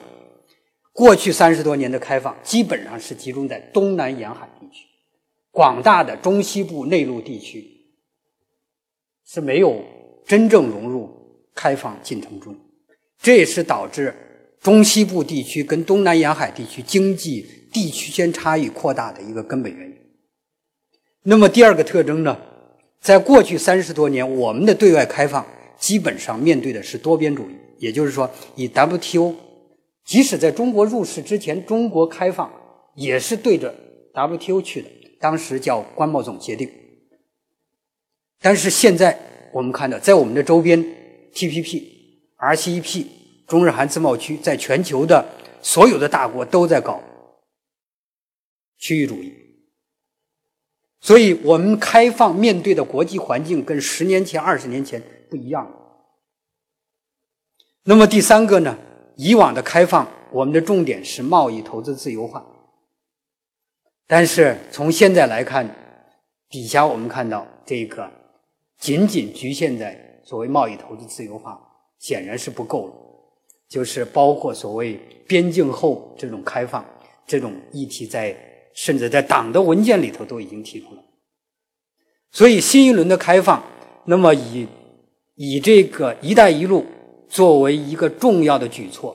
[0.96, 4.86] 过去三十多年的开放，基本上是集中在东南沿海地区，
[5.52, 7.70] 广大的中西部内陆地区
[9.26, 9.84] 是没有
[10.26, 11.10] 真正融入
[11.54, 12.56] 开放进程中，
[13.22, 14.16] 这也是导致
[14.62, 19.96] 中西部地区跟东南沿海地区经济地区间差异扩大的一个根本原因。
[21.24, 22.40] 那么第二个特征呢，
[23.02, 25.46] 在过去三十多年，我们的对外开放
[25.78, 29.36] 基本上面对的是多边主义，也就是说，以 WTO，
[30.06, 32.54] 即使在中国入世之前，中国开放
[32.94, 33.74] 也是对着
[34.14, 34.90] WTO 去的，
[35.20, 36.72] 当时叫关贸总协定。
[38.40, 39.20] 但是现在
[39.52, 40.80] 我们看到，在我们的周边
[41.34, 41.84] ，TPP、
[42.38, 43.08] RCEP、
[43.48, 45.26] 中日韩自贸区，在全球的
[45.64, 47.02] 所有的大国都在搞
[48.78, 49.34] 区域主义，
[51.02, 55.02] 所以我们开放面对的国际环境跟十年前、二十年前
[55.32, 55.76] 不一样了。
[57.86, 58.78] 那么第三个呢？
[59.16, 62.46] 以往的开放，我们的重点是贸易投资自由化，
[64.08, 65.74] 但是从现在来看，
[66.50, 68.10] 底下我们看到这个。
[68.78, 71.58] 仅仅局限在所谓贸易投资自由化，
[71.98, 72.94] 显然是不够了。
[73.70, 74.96] 就是包括所谓
[75.26, 76.86] 边境后这种开放
[77.26, 78.36] 这种议题，在
[78.76, 81.02] 甚至在党的文件里头都已经提出了。
[82.32, 83.64] 所以新一轮的开放，
[84.04, 84.68] 那么以
[85.36, 86.86] 以这个“一带一路”
[87.36, 89.14] 作为一个重要的举措，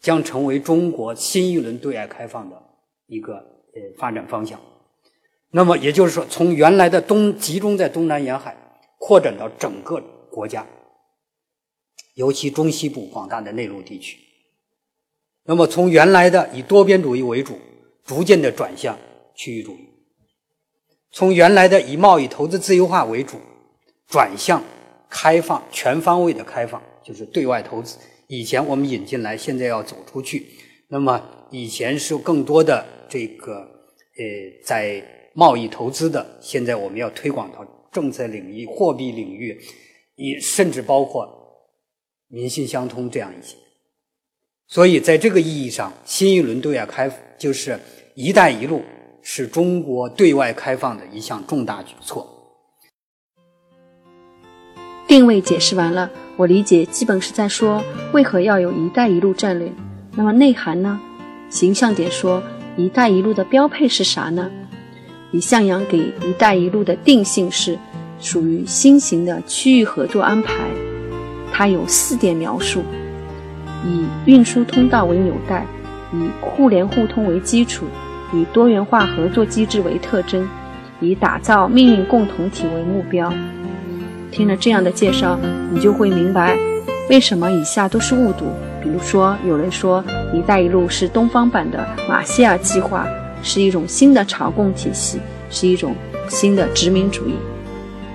[0.00, 2.62] 将成为中国新一轮对外开放的
[3.06, 4.60] 一个呃发展方向。
[5.50, 8.54] 那么也就是说，从原来的东集中在东南沿海。
[8.98, 10.00] 扩展到整个
[10.32, 10.66] 国家，
[12.14, 14.18] 尤其中西部广大的内陆地区。
[15.44, 17.56] 那么，从原来的以多边主义为主，
[18.02, 18.98] 逐渐的转向
[19.36, 19.84] 区域主义；
[21.12, 23.36] 从原来的以贸易投资自由化为主，
[24.08, 24.60] 转向
[25.08, 27.98] 开放全方位的开放，就是对外投资。
[28.26, 30.46] 以前我们引进来，现在要走出去。
[30.88, 34.24] 那么，以前是更多的这个呃
[34.64, 37.64] 在贸易投资的，现在我们要推广到。
[37.92, 39.58] 政策领域、货币领域，
[40.16, 41.26] 以甚至包括
[42.28, 43.56] 民心相通这样一些，
[44.66, 47.80] 所以在这个意义上，新一轮对外开就是
[48.14, 48.82] “一带一路”
[49.22, 52.28] 是中国对外开放的一项重大举措。
[55.08, 57.82] 定位解释完了，我理解基本是在说
[58.12, 59.72] 为何要有一带一路战略。
[60.14, 61.00] 那么内涵呢？
[61.48, 62.42] 形象点说
[62.76, 64.50] ，“一带一路”的标配是啥呢？
[65.30, 67.78] 李向阳给“一带一路”的定性是
[68.20, 70.52] 属于新型的区域合作安排，
[71.52, 72.82] 它有四点描述：
[73.86, 75.66] 以运输通道为纽带，
[76.12, 77.86] 以互联互通为基础，
[78.32, 80.48] 以多元化合作机制为特征，
[81.00, 83.32] 以打造命运共同体为目标。
[84.36, 85.38] 听了这样的介绍，
[85.72, 86.58] 你就会明白
[87.08, 88.44] 为什么以下都是误读。
[88.82, 93.08] 比如说，有人说“一带一路”是东方版的马歇尔计划。
[93.42, 95.20] 是一种新的朝贡体系，
[95.50, 95.94] 是一种
[96.28, 97.34] 新的殖民主义。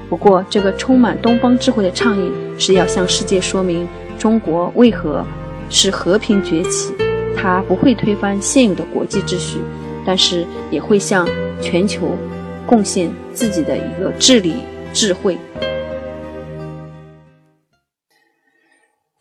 [0.09, 3.88] 不过，这个充满东方智慧的倡议是要向世界说明
[4.19, 5.26] 中国为何
[5.69, 6.93] 是和平崛起。
[7.36, 9.59] 它不会推翻现有的国际秩序，
[10.05, 11.28] 但是也会向
[11.61, 12.15] 全球
[12.67, 14.55] 贡献自己的一个治理
[14.91, 15.38] 智慧。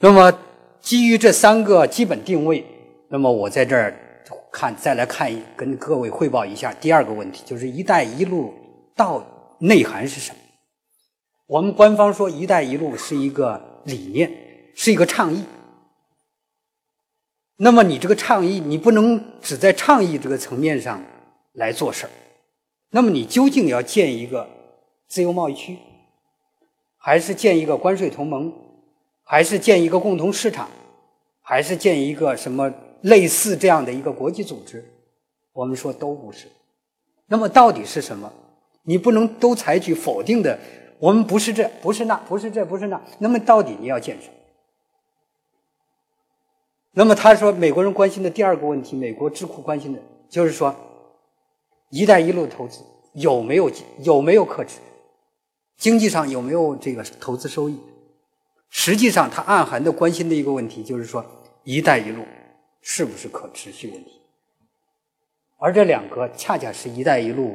[0.01, 0.33] 那么，
[0.81, 2.65] 基于这三个基本定位，
[3.09, 3.95] 那么我在这儿。
[4.53, 8.53] 看，再来看，跟各位汇报一下第二个问题，就是“一带一路”
[8.97, 9.25] 到
[9.61, 10.39] 内涵是什么？
[11.47, 14.29] 我们官方说“一带一路”是一个理念，
[14.75, 15.45] 是一个倡议。
[17.59, 21.01] 那么你这个倡议，你不能只在倡议这个层面上
[21.53, 22.11] 来做事儿。
[22.91, 24.49] 那么你究竟要建一个
[25.07, 25.79] 自由贸易区，
[26.97, 28.53] 还是建一个关税同盟，
[29.31, 30.69] 还是建一个共同市场，
[31.41, 32.69] 还是建一个什么？
[33.03, 34.85] 类似这样的一个国际组织，
[35.53, 36.49] 我们说都不是。
[37.29, 38.29] 那么到底是什么？
[38.83, 40.59] 你不能都采取否定的。
[40.99, 43.01] 我们不是这，不是那，不是这，不是那。
[43.21, 44.35] 那么到底你要建什么？
[46.91, 50.75] 那么他说，美国人关心的第二个问题，美国智库关心的就是说
[51.91, 52.81] ，“一带一路”投资
[53.13, 53.71] 有没有
[54.01, 54.81] 有没有可持？
[55.77, 57.79] 经济上有没有这个投资收益？
[58.71, 61.25] 实际上，它暗含的关心的一个问题就是说
[61.65, 62.25] ，“一带一路”。
[62.83, 64.23] 是不是可持续问题？
[65.59, 67.55] 而这两个恰恰是一带一路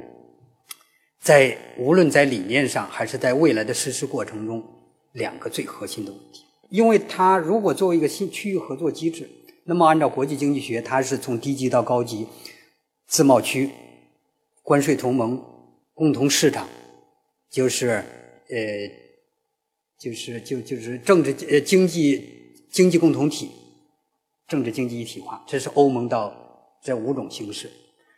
[1.20, 4.63] 在无论在理念上还是在未来的实施过程中
[5.13, 6.45] 两个最核心的问题。
[6.70, 9.28] 因为它如果作为一个新区域合作机制，
[9.63, 12.28] 那么按照国际经济学，它是从低级到高级，
[13.07, 13.72] 自贸区、
[14.61, 15.43] 关税同盟、
[15.95, 16.68] 共同市场，
[17.49, 18.03] 就是
[18.47, 18.55] 呃，
[20.05, 22.23] 就是就就是政治呃经济
[22.69, 23.49] 经济共同体。
[24.47, 26.31] 政治经济一体化，这是欧盟到
[26.83, 27.67] 这五种形式。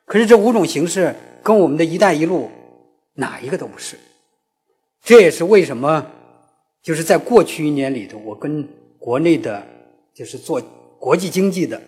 [0.03, 2.49] 可是这五种形式跟我们的一带一路
[3.13, 3.95] 哪一个都不是。
[5.01, 6.05] 这也是为什么，
[6.83, 8.67] 就是在过去一年里头，我跟
[8.99, 9.65] 国内的，
[10.13, 10.61] 就是做
[10.99, 11.81] 国际经济的，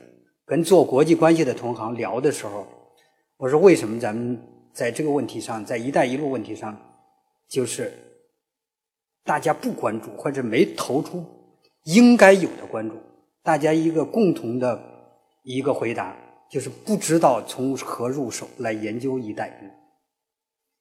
[0.45, 2.65] 跟做国际关系的同行聊的时候，
[3.35, 4.39] 我说为什么咱们
[4.71, 6.79] 在这个问题上，在“一带一路”问题上，
[7.49, 7.91] 就是
[9.29, 11.23] 大家不关注，或者没投出
[11.83, 12.95] 应该有的关注，
[13.43, 14.81] 大家一个共同的
[15.43, 16.15] 一个回答，
[16.49, 19.71] 就是不知道从何入手来研究“一带一路”，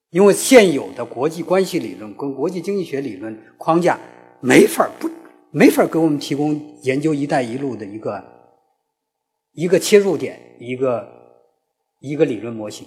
[0.08, 3.98] 因为现有的国际关系理论跟国际经济学理论框架
[4.40, 5.10] 没法不。
[5.50, 8.24] 没法给我们提供研究“一带一路”的一个
[9.52, 11.06] 一个切入点，一个
[12.00, 12.86] 一个理论模型。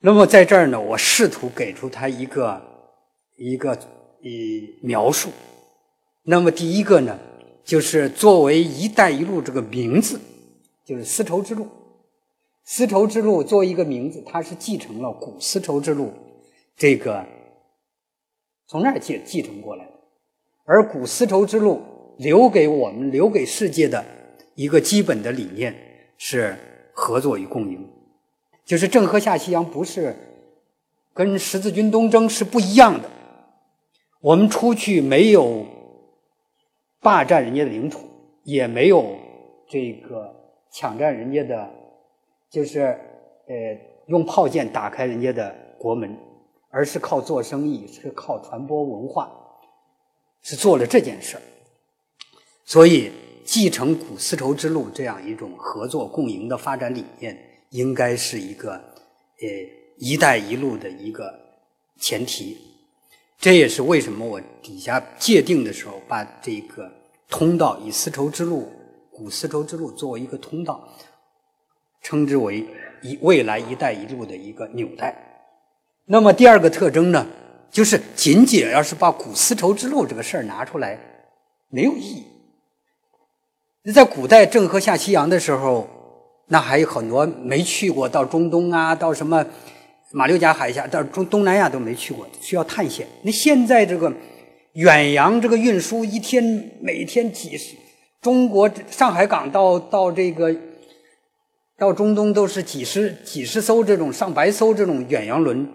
[0.00, 2.60] 那么在这儿呢，我试图给出它一个
[3.36, 3.78] 一个
[4.24, 5.30] 以描述。
[6.22, 7.18] 那么第一个呢，
[7.62, 10.18] 就是作为“一带一路”这个名字，
[10.84, 11.68] 就是丝绸之路。
[12.64, 16.10] 丝绸之路作为一个名字，它是继承了古丝绸之路
[16.74, 17.22] 这个
[18.66, 19.90] 从那儿继继承过来的。
[20.64, 21.82] 而古丝绸之路
[22.16, 24.02] 留给我们、留给世界的
[24.54, 25.76] 一个基本的理念
[26.16, 26.56] 是
[26.94, 27.86] 合作与共赢，
[28.64, 30.16] 就是郑和下西洋不是
[31.12, 33.10] 跟十字军东征是不一样的。
[34.24, 35.66] 我们出去没有
[37.02, 38.08] 霸占人家的领土，
[38.42, 39.14] 也没有
[39.68, 40.34] 这个
[40.72, 41.70] 抢占人家的，
[42.48, 43.54] 就是呃
[44.06, 46.16] 用炮舰打开人家的国门，
[46.70, 49.30] 而是靠做生意，是靠传播文化。
[50.40, 51.42] 是做了这件事儿，
[52.64, 53.10] 所以
[53.44, 57.38] 继承古丝绸之路这样一种合作共赢的发展理念，
[57.70, 59.48] 应该是一个呃
[60.00, 61.30] “一带一路”的一个
[61.98, 62.73] 前提。
[63.44, 66.90] 这也是为什么我底下界定的时候，把这个
[67.28, 68.72] 通道以丝绸之路、
[69.10, 70.88] 古丝绸之路作为一个通道，
[72.00, 72.66] 称之为
[73.02, 75.14] 一未来“一带一路”的一个纽带。
[76.06, 77.26] 那么第二个特征呢？
[77.70, 80.98] 就是仅仅要是把古丝绸之路这个事儿拿出来，
[81.68, 82.24] 没有意义。
[83.92, 85.86] 在古代郑和下西洋的时候，
[86.46, 89.44] 那还有很多没去过，到中东啊，到什么
[90.14, 93.04] 马六甲海峡，到中东南亚都没去过，需要探险。
[93.24, 94.12] 那现在这个
[94.74, 97.74] 远洋这个运输，一天每天几十，
[98.20, 100.54] 中国上海港到到这个
[101.76, 105.68] 到中东都是几十几十艘这种上百艘这种远洋轮。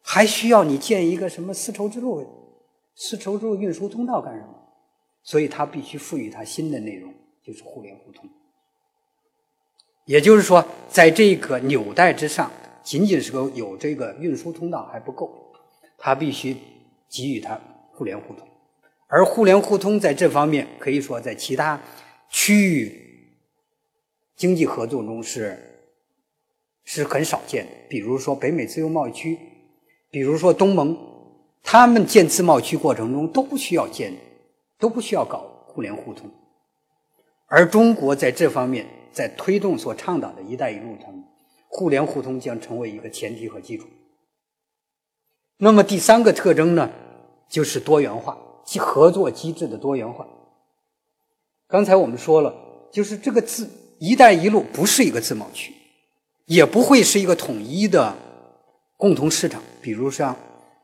[0.00, 2.26] 还需要你建一个什么丝绸之路、
[2.94, 4.48] 丝绸之路运输通道干什么？
[5.22, 7.12] 所以它必须赋予它新的内容，
[7.44, 8.26] 就是互联互通。
[10.06, 12.50] 也就是说，在这个纽带之上，
[12.88, 15.52] 仅仅是个有这个运输通道还不够，
[15.98, 16.56] 它必须
[17.10, 17.60] 给予它
[17.92, 18.48] 互联互通。
[19.08, 21.78] 而互联互通在这方面，可以说在其他
[22.30, 23.36] 区域
[24.36, 25.84] 经济合作中是
[26.84, 27.72] 是很少见的。
[27.90, 29.38] 比如说北美自由贸易区。
[30.10, 30.96] 比如说东盟，
[31.62, 34.10] 他们建自贸区过程中都不需要建，
[34.78, 36.26] 都不需要搞互联互通，
[37.48, 41.12] 而中国在这方面在推动所倡导的一带一路上，
[41.68, 43.86] 互联互通将成为一个前提和基础。
[45.58, 46.90] 那么第三个特征呢，
[47.48, 50.26] 就是多元化及合作机制的多元化。
[51.68, 52.54] 刚才我们说了，
[52.90, 53.68] 就是这个自
[54.00, 55.72] “一带一路”不是一个自贸区，
[56.46, 58.16] 也不会是一个统一的。
[58.96, 60.34] 共同市场，比如像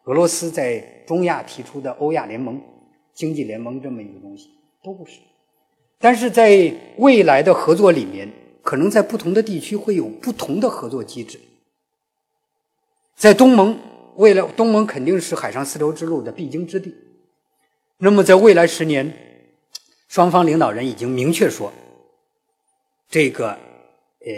[0.05, 2.62] 俄罗斯在中亚提出的欧亚联盟、
[3.12, 4.51] 经济联盟这么一个东西，
[4.85, 5.18] 都不是。
[5.99, 8.30] 但是在未来的合作里面，
[8.65, 11.39] 可能在不同的地区会有不同的合作机制。
[13.15, 13.79] 在东盟，
[14.17, 16.93] 未来东盟肯定是海上丝绸之路的必经之地。
[17.99, 19.17] 那么在未来十年，
[20.09, 21.73] 双方领导人已经明确说，
[23.09, 24.33] 这个呃，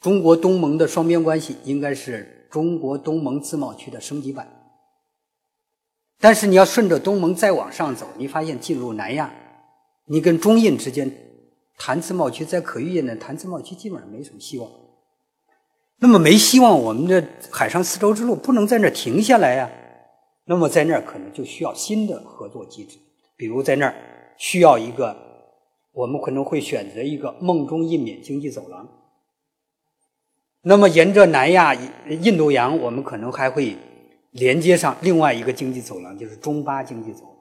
[0.00, 2.38] 中国东盟的双边关系应该是。
[2.52, 4.46] 中国东盟自贸区的升级版，
[6.20, 9.32] 但是你要顺着东盟再往上走，你发现进入南亚，
[10.04, 11.10] 你跟中印之间
[11.78, 14.70] 谈自贸区，在可预见的谈自贸区基本上没什么希望。
[15.98, 19.70] 那么没希望，我们的海上丝绸之路不能在那儿停下来呀。
[20.44, 22.98] 那么在那儿可能就需要新的合作机制，
[23.36, 23.94] 比如在那儿
[24.36, 25.16] 需要一个，
[25.92, 28.88] 我们可能会选择一个梦中印缅经济走廊。
[30.62, 31.74] 那么，沿着南亚、
[32.08, 33.76] 印度洋，我们可能还会
[34.32, 37.32] 连接上另外一个经济走廊，就是中巴经济走廊。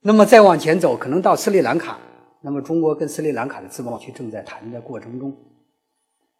[0.00, 1.98] 那么再往前走，可能到斯里兰卡。
[2.42, 5.32] 那么，中国跟斯里兰卡的自贸区正在谈的过程中。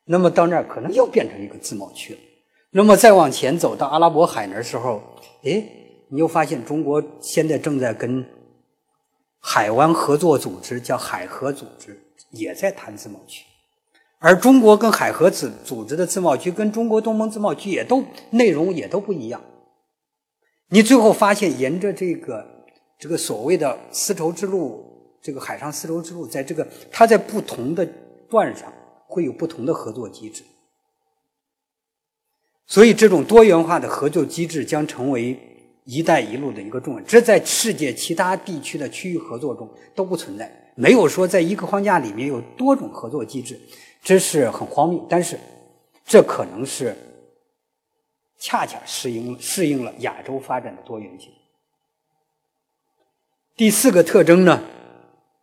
[0.05, 2.21] 那么到那儿可能又变成一个自贸区了。
[2.73, 5.01] 那么再往前走到阿拉伯海那时候，
[5.45, 5.65] 哎，
[6.09, 8.25] 你又发现中国现在正在跟
[9.39, 11.97] 海湾合作组织，叫海合组织，
[12.31, 13.45] 也在谈自贸区。
[14.19, 19.41] 而中国跟海合组组织的自贸区，跟中国东盟自贸区也都内容也都不一样。
[20.69, 22.45] 你最后发现，沿着这个
[22.99, 24.92] 这个所谓的丝绸之路
[25.23, 27.87] 这个海上丝绸之路，在这个它在不同的
[28.29, 28.73] 段上
[29.07, 30.43] 会有不同的合作机制，
[32.67, 35.39] 所以这种多元化的合作机制将成为
[35.85, 37.01] “一带一路”的一个重要。
[37.03, 43.61] 这在世界其他地区的区域合作中都不存在，没有说在一个框架里面有多种合作机制，
[44.03, 45.07] 这是很荒谬。
[45.09, 45.39] 但是，
[46.05, 46.97] 这可能是
[48.39, 51.31] 恰恰适应适应了亚洲发展的多元性。
[53.55, 54.61] 第四个特征呢？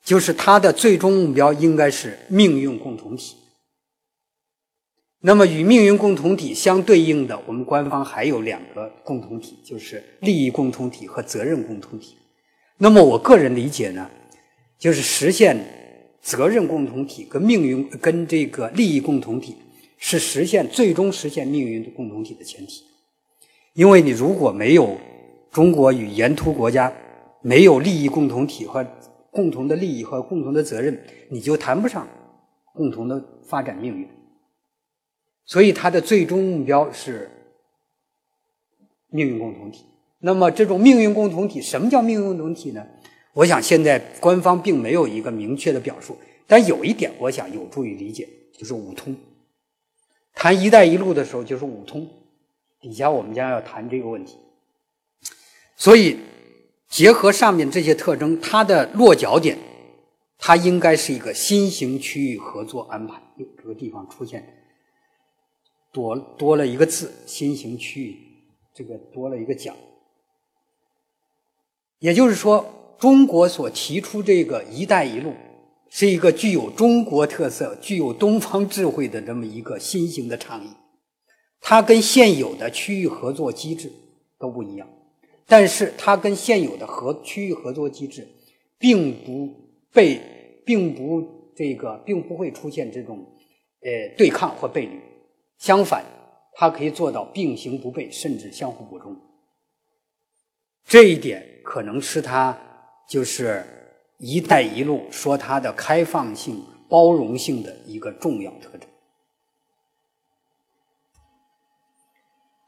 [0.03, 3.35] 就是它的最终目标应该是命运共同体。
[5.21, 12.15] 那么与命运共同体相对应的，我们官方还有两个共同体，就是利益共同体和责任共同体。
[12.77, 14.09] 那么我个人理解呢，
[14.77, 15.57] 就是实现
[16.21, 19.57] 责任共同体跟命运跟这个利益共同体
[19.97, 22.83] 是实现最终实现命运的共同体的前提。
[23.73, 24.97] 因为你如果没有
[25.51, 26.93] 中国与沿途国家
[27.41, 28.85] 没有利益共同体和
[29.31, 30.99] 共同的利益和共同的责任，
[31.29, 32.07] 你就谈不上
[32.73, 34.07] 共同的发展命运。
[35.45, 37.29] 所以，它的最终目标是
[39.09, 39.85] 命运共同体。
[40.19, 42.85] 那么，这种命运共同体，什么叫命运共同体呢？
[43.33, 49.15] 我想，现在官方并没有一个明确的表述，但有一点，我想有助于理解，就是五通。
[50.33, 52.07] 谈“一带一路”的时候，就是五通。
[52.79, 54.37] 底下我们将要谈这个问题。
[55.75, 56.17] 所以。
[56.89, 59.57] 结合上面这些特征，它的落脚点，
[60.37, 63.21] 它应该是一个新型区域合作安排。
[63.37, 64.43] 这个地方出现
[65.93, 68.17] 多多了一个字“新型区域”，
[68.73, 69.75] 这个多了一个讲。
[71.99, 75.33] 也就是说，中国所提出这个“一带一路”，
[75.89, 80.69] 是一个具有中国特色、具有东方智慧的这么一个新型的倡议。
[81.61, 83.91] 它跟现有的区域合作机制
[84.39, 84.87] 都不一样。
[85.49, 88.25] 但是它跟现有的合区域合作机制，
[88.77, 89.49] 并不
[89.91, 90.21] 被，
[90.63, 93.17] 并不这个，并不会出现这种，
[93.81, 94.91] 呃，对抗或背离。
[95.57, 96.05] 相反，
[96.53, 99.19] 它可以做到并行不悖，甚至相互补充。
[100.85, 102.57] 这一点可能是它
[103.09, 103.65] 就是
[104.17, 108.78] “一带一路”说它的开放性、包容性的一个重要特征。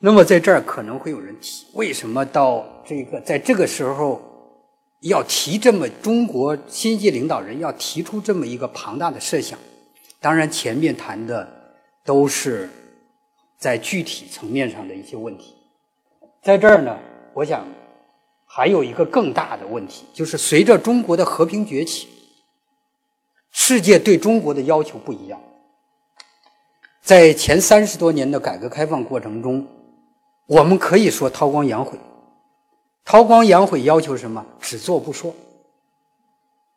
[0.03, 4.19] 那么在这儿可能会有人提，为什么到这个在这个时候
[5.01, 9.59] 要提这么中国新届领导人要提出这么一个庞大的设想？
[10.19, 11.47] 当然，前面谈的
[12.03, 12.67] 都是
[13.59, 15.53] 在具体层面上的一些问题。
[16.41, 16.97] 在这儿呢，
[17.35, 17.63] 我想
[18.47, 22.07] 还有一个更大的问题，就是随着中国的和平崛起，
[23.51, 25.39] 世界对中国的要求不一样。
[27.03, 29.63] 在前三十多年的改革开放过程中。
[30.51, 31.97] 我们可以说韬光养晦，
[33.05, 34.45] 韬光养晦要求什么？
[34.59, 35.33] 只做不说。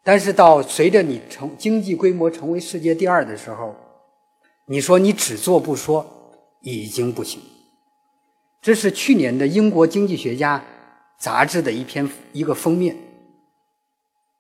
[0.05, 3.75] 但是到随着你成经济规模成为世界第二的时候，
[4.67, 6.07] 你说你只做不说
[6.61, 7.43] 已经不行。
[8.63, 10.63] 这是去年的英国经济学家
[11.19, 12.97] 杂志的一篇一个封面，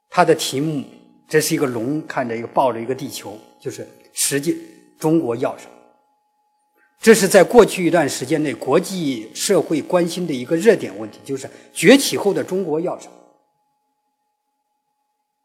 [0.09, 0.85] 它的题目
[1.26, 4.57] 这是一个龙看着一个抱着一个地球，就是实际
[4.97, 5.74] 中国要什么？
[7.05, 13.12] 这是在过去一段时间内国际社会关心的一个热点问题，就是崛起后的中国要什么？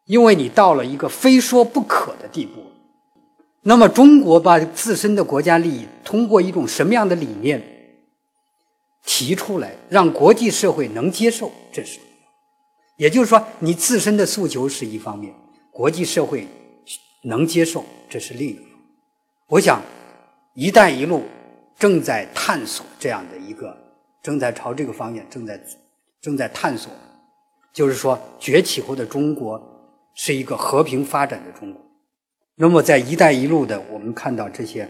[0.06, 2.62] 因为你到了一个非说不可的地步，
[3.60, 7.62] 那么中国把自身的国家利益通过一种什么样的理念
[9.04, 11.52] 提出来，让国际社会能接受？
[11.70, 12.00] 这是，
[12.96, 15.30] 也就是说，你自身的诉求是一方面，
[15.70, 16.46] 国际社会
[17.24, 18.62] 能接受，这是另一个。
[19.48, 19.82] 我想
[20.56, 21.22] ，“一带一路”。
[21.80, 23.74] 正在探索这样的一个，
[24.22, 25.58] 正在朝这个方向正在
[26.20, 26.92] 正在探索，
[27.72, 29.58] 就是说崛起后的中国
[30.14, 31.80] 是一个和平发展的中国。
[32.56, 34.86] 那么在“一带一路”的，我们看到这些，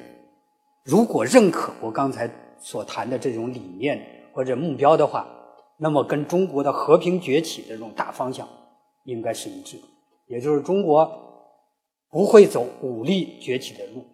[0.84, 2.28] 如果认可我刚才
[2.58, 5.28] 所谈的这种理念或者目标的话，
[5.78, 8.48] 那么跟中国的和平崛起的这种大方向
[9.04, 9.84] 应该是一致的，
[10.26, 11.08] 也就是中国
[12.10, 14.04] 不会走武力崛起的路。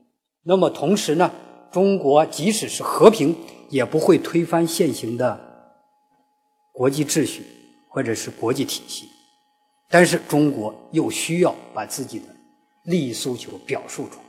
[0.43, 1.31] 那么同时呢？
[1.71, 3.37] 中国即使是和平，
[3.69, 5.39] 也不会推翻现行的
[6.73, 7.45] 国际秩序
[7.89, 9.09] 或者是国际体系。
[9.89, 12.25] 但是中国又需要把自己的
[12.85, 14.21] 利益诉求表述出来。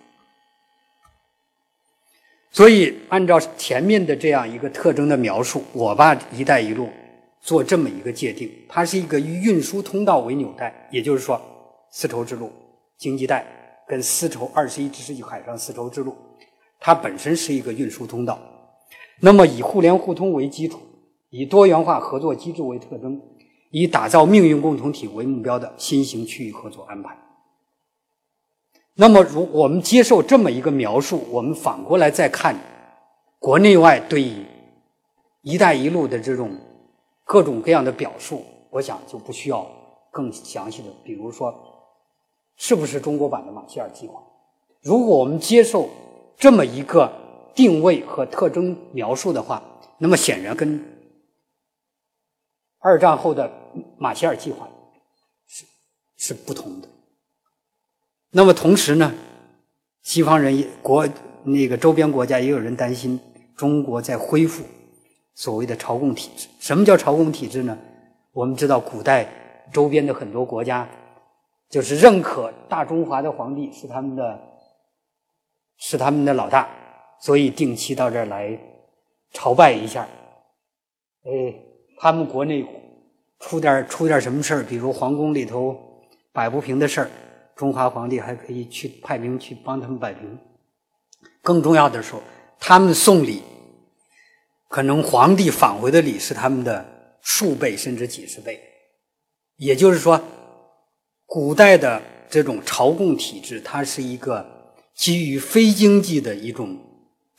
[2.51, 6.89] 所以，按照前面的这样一个特征的描述，我把“一带一路”
[7.41, 11.39] 做这么一个界定：它是一个以运输通道为纽带，也就是说，
[11.91, 12.51] 丝绸之路
[12.97, 13.45] 经济带
[13.87, 16.15] 跟丝绸二十一世纪海上丝绸之路。
[16.79, 18.39] 它本身是一个运输通道，
[19.19, 20.79] 那么以互联互通为基础，
[21.29, 23.21] 以多元化合作机制为特征，
[23.71, 27.17] 以打造命运共同体为目标的新型区域合作安排。
[28.99, 32.55] 那么，如我们接受这么一个描述，我们反过来再看
[33.37, 34.33] 国内外对
[35.43, 36.57] “一带一路”的这种
[37.23, 39.67] 各种各样的表述，我想就不需要
[40.09, 41.53] 更详细的，比如说，
[42.55, 44.19] 是不是中国版的马歇尔计划？
[44.81, 45.89] 如果我们接受
[46.37, 47.11] 这么一个
[47.55, 49.61] 定位和特征描述的话，
[49.97, 50.79] 那么显然跟
[52.79, 53.51] 二战后的
[53.97, 54.69] 马歇尔计划
[55.47, 55.65] 是
[56.17, 56.87] 是不同的。
[58.29, 59.13] 那么同时呢，
[60.03, 61.07] 西方人也国
[61.43, 63.19] 那个周边国家也有人担心
[63.55, 64.63] 中国在恢复
[65.33, 66.47] 所谓的朝贡体制。
[66.59, 67.75] 什么叫朝贡体制呢？
[68.31, 69.27] 我们知道，古代
[69.73, 70.87] 周边的很多国家
[71.67, 74.39] 就是认可大中华的皇帝是他们的，
[75.77, 76.67] 是他们的老大，
[77.21, 78.57] 所以定期到这儿来
[79.31, 80.07] 朝拜一下。
[81.23, 81.53] 哎，
[81.99, 82.65] 他们国内
[83.39, 85.77] 出点出点什么事儿，比如皇宫里头
[86.31, 87.09] 摆不平的事儿。
[87.55, 90.37] 中华皇帝还可以去派兵去帮他们摆平。
[91.41, 92.21] 更重要的时候，
[92.59, 93.41] 他们送礼，
[94.67, 96.85] 可能皇帝返回的礼是他们的
[97.21, 98.61] 数倍甚至几十倍。
[99.55, 100.21] 也就是说，
[101.25, 101.99] 古代的
[102.29, 104.45] 这种朝贡体制，它是一个
[104.97, 106.77] 基于非经济的一种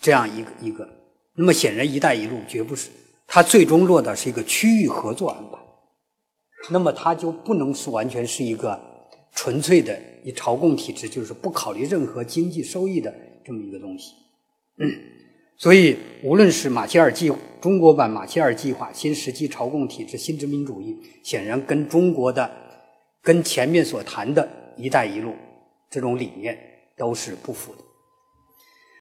[0.01, 0.89] 这样一个一个。
[1.35, 2.89] 那么显然，“一带一路”绝不是，
[3.27, 5.59] 它最终落到是一个区域合作安排。
[6.71, 8.89] 那么它就不能是完全是一个。
[9.35, 14.13] 纯粹的以朝贡体制，就是不考虑任何经济收益的这么一个东西。
[15.57, 17.31] 所以，无论是马歇尔计
[17.61, 22.51] 中国版马歇尔计划、新时期朝贡体制、新殖民主义，显然跟中国的、
[23.23, 25.37] 跟前面所谈的一带一路
[25.89, 26.59] 这种理念
[26.99, 27.88] 都是不符的。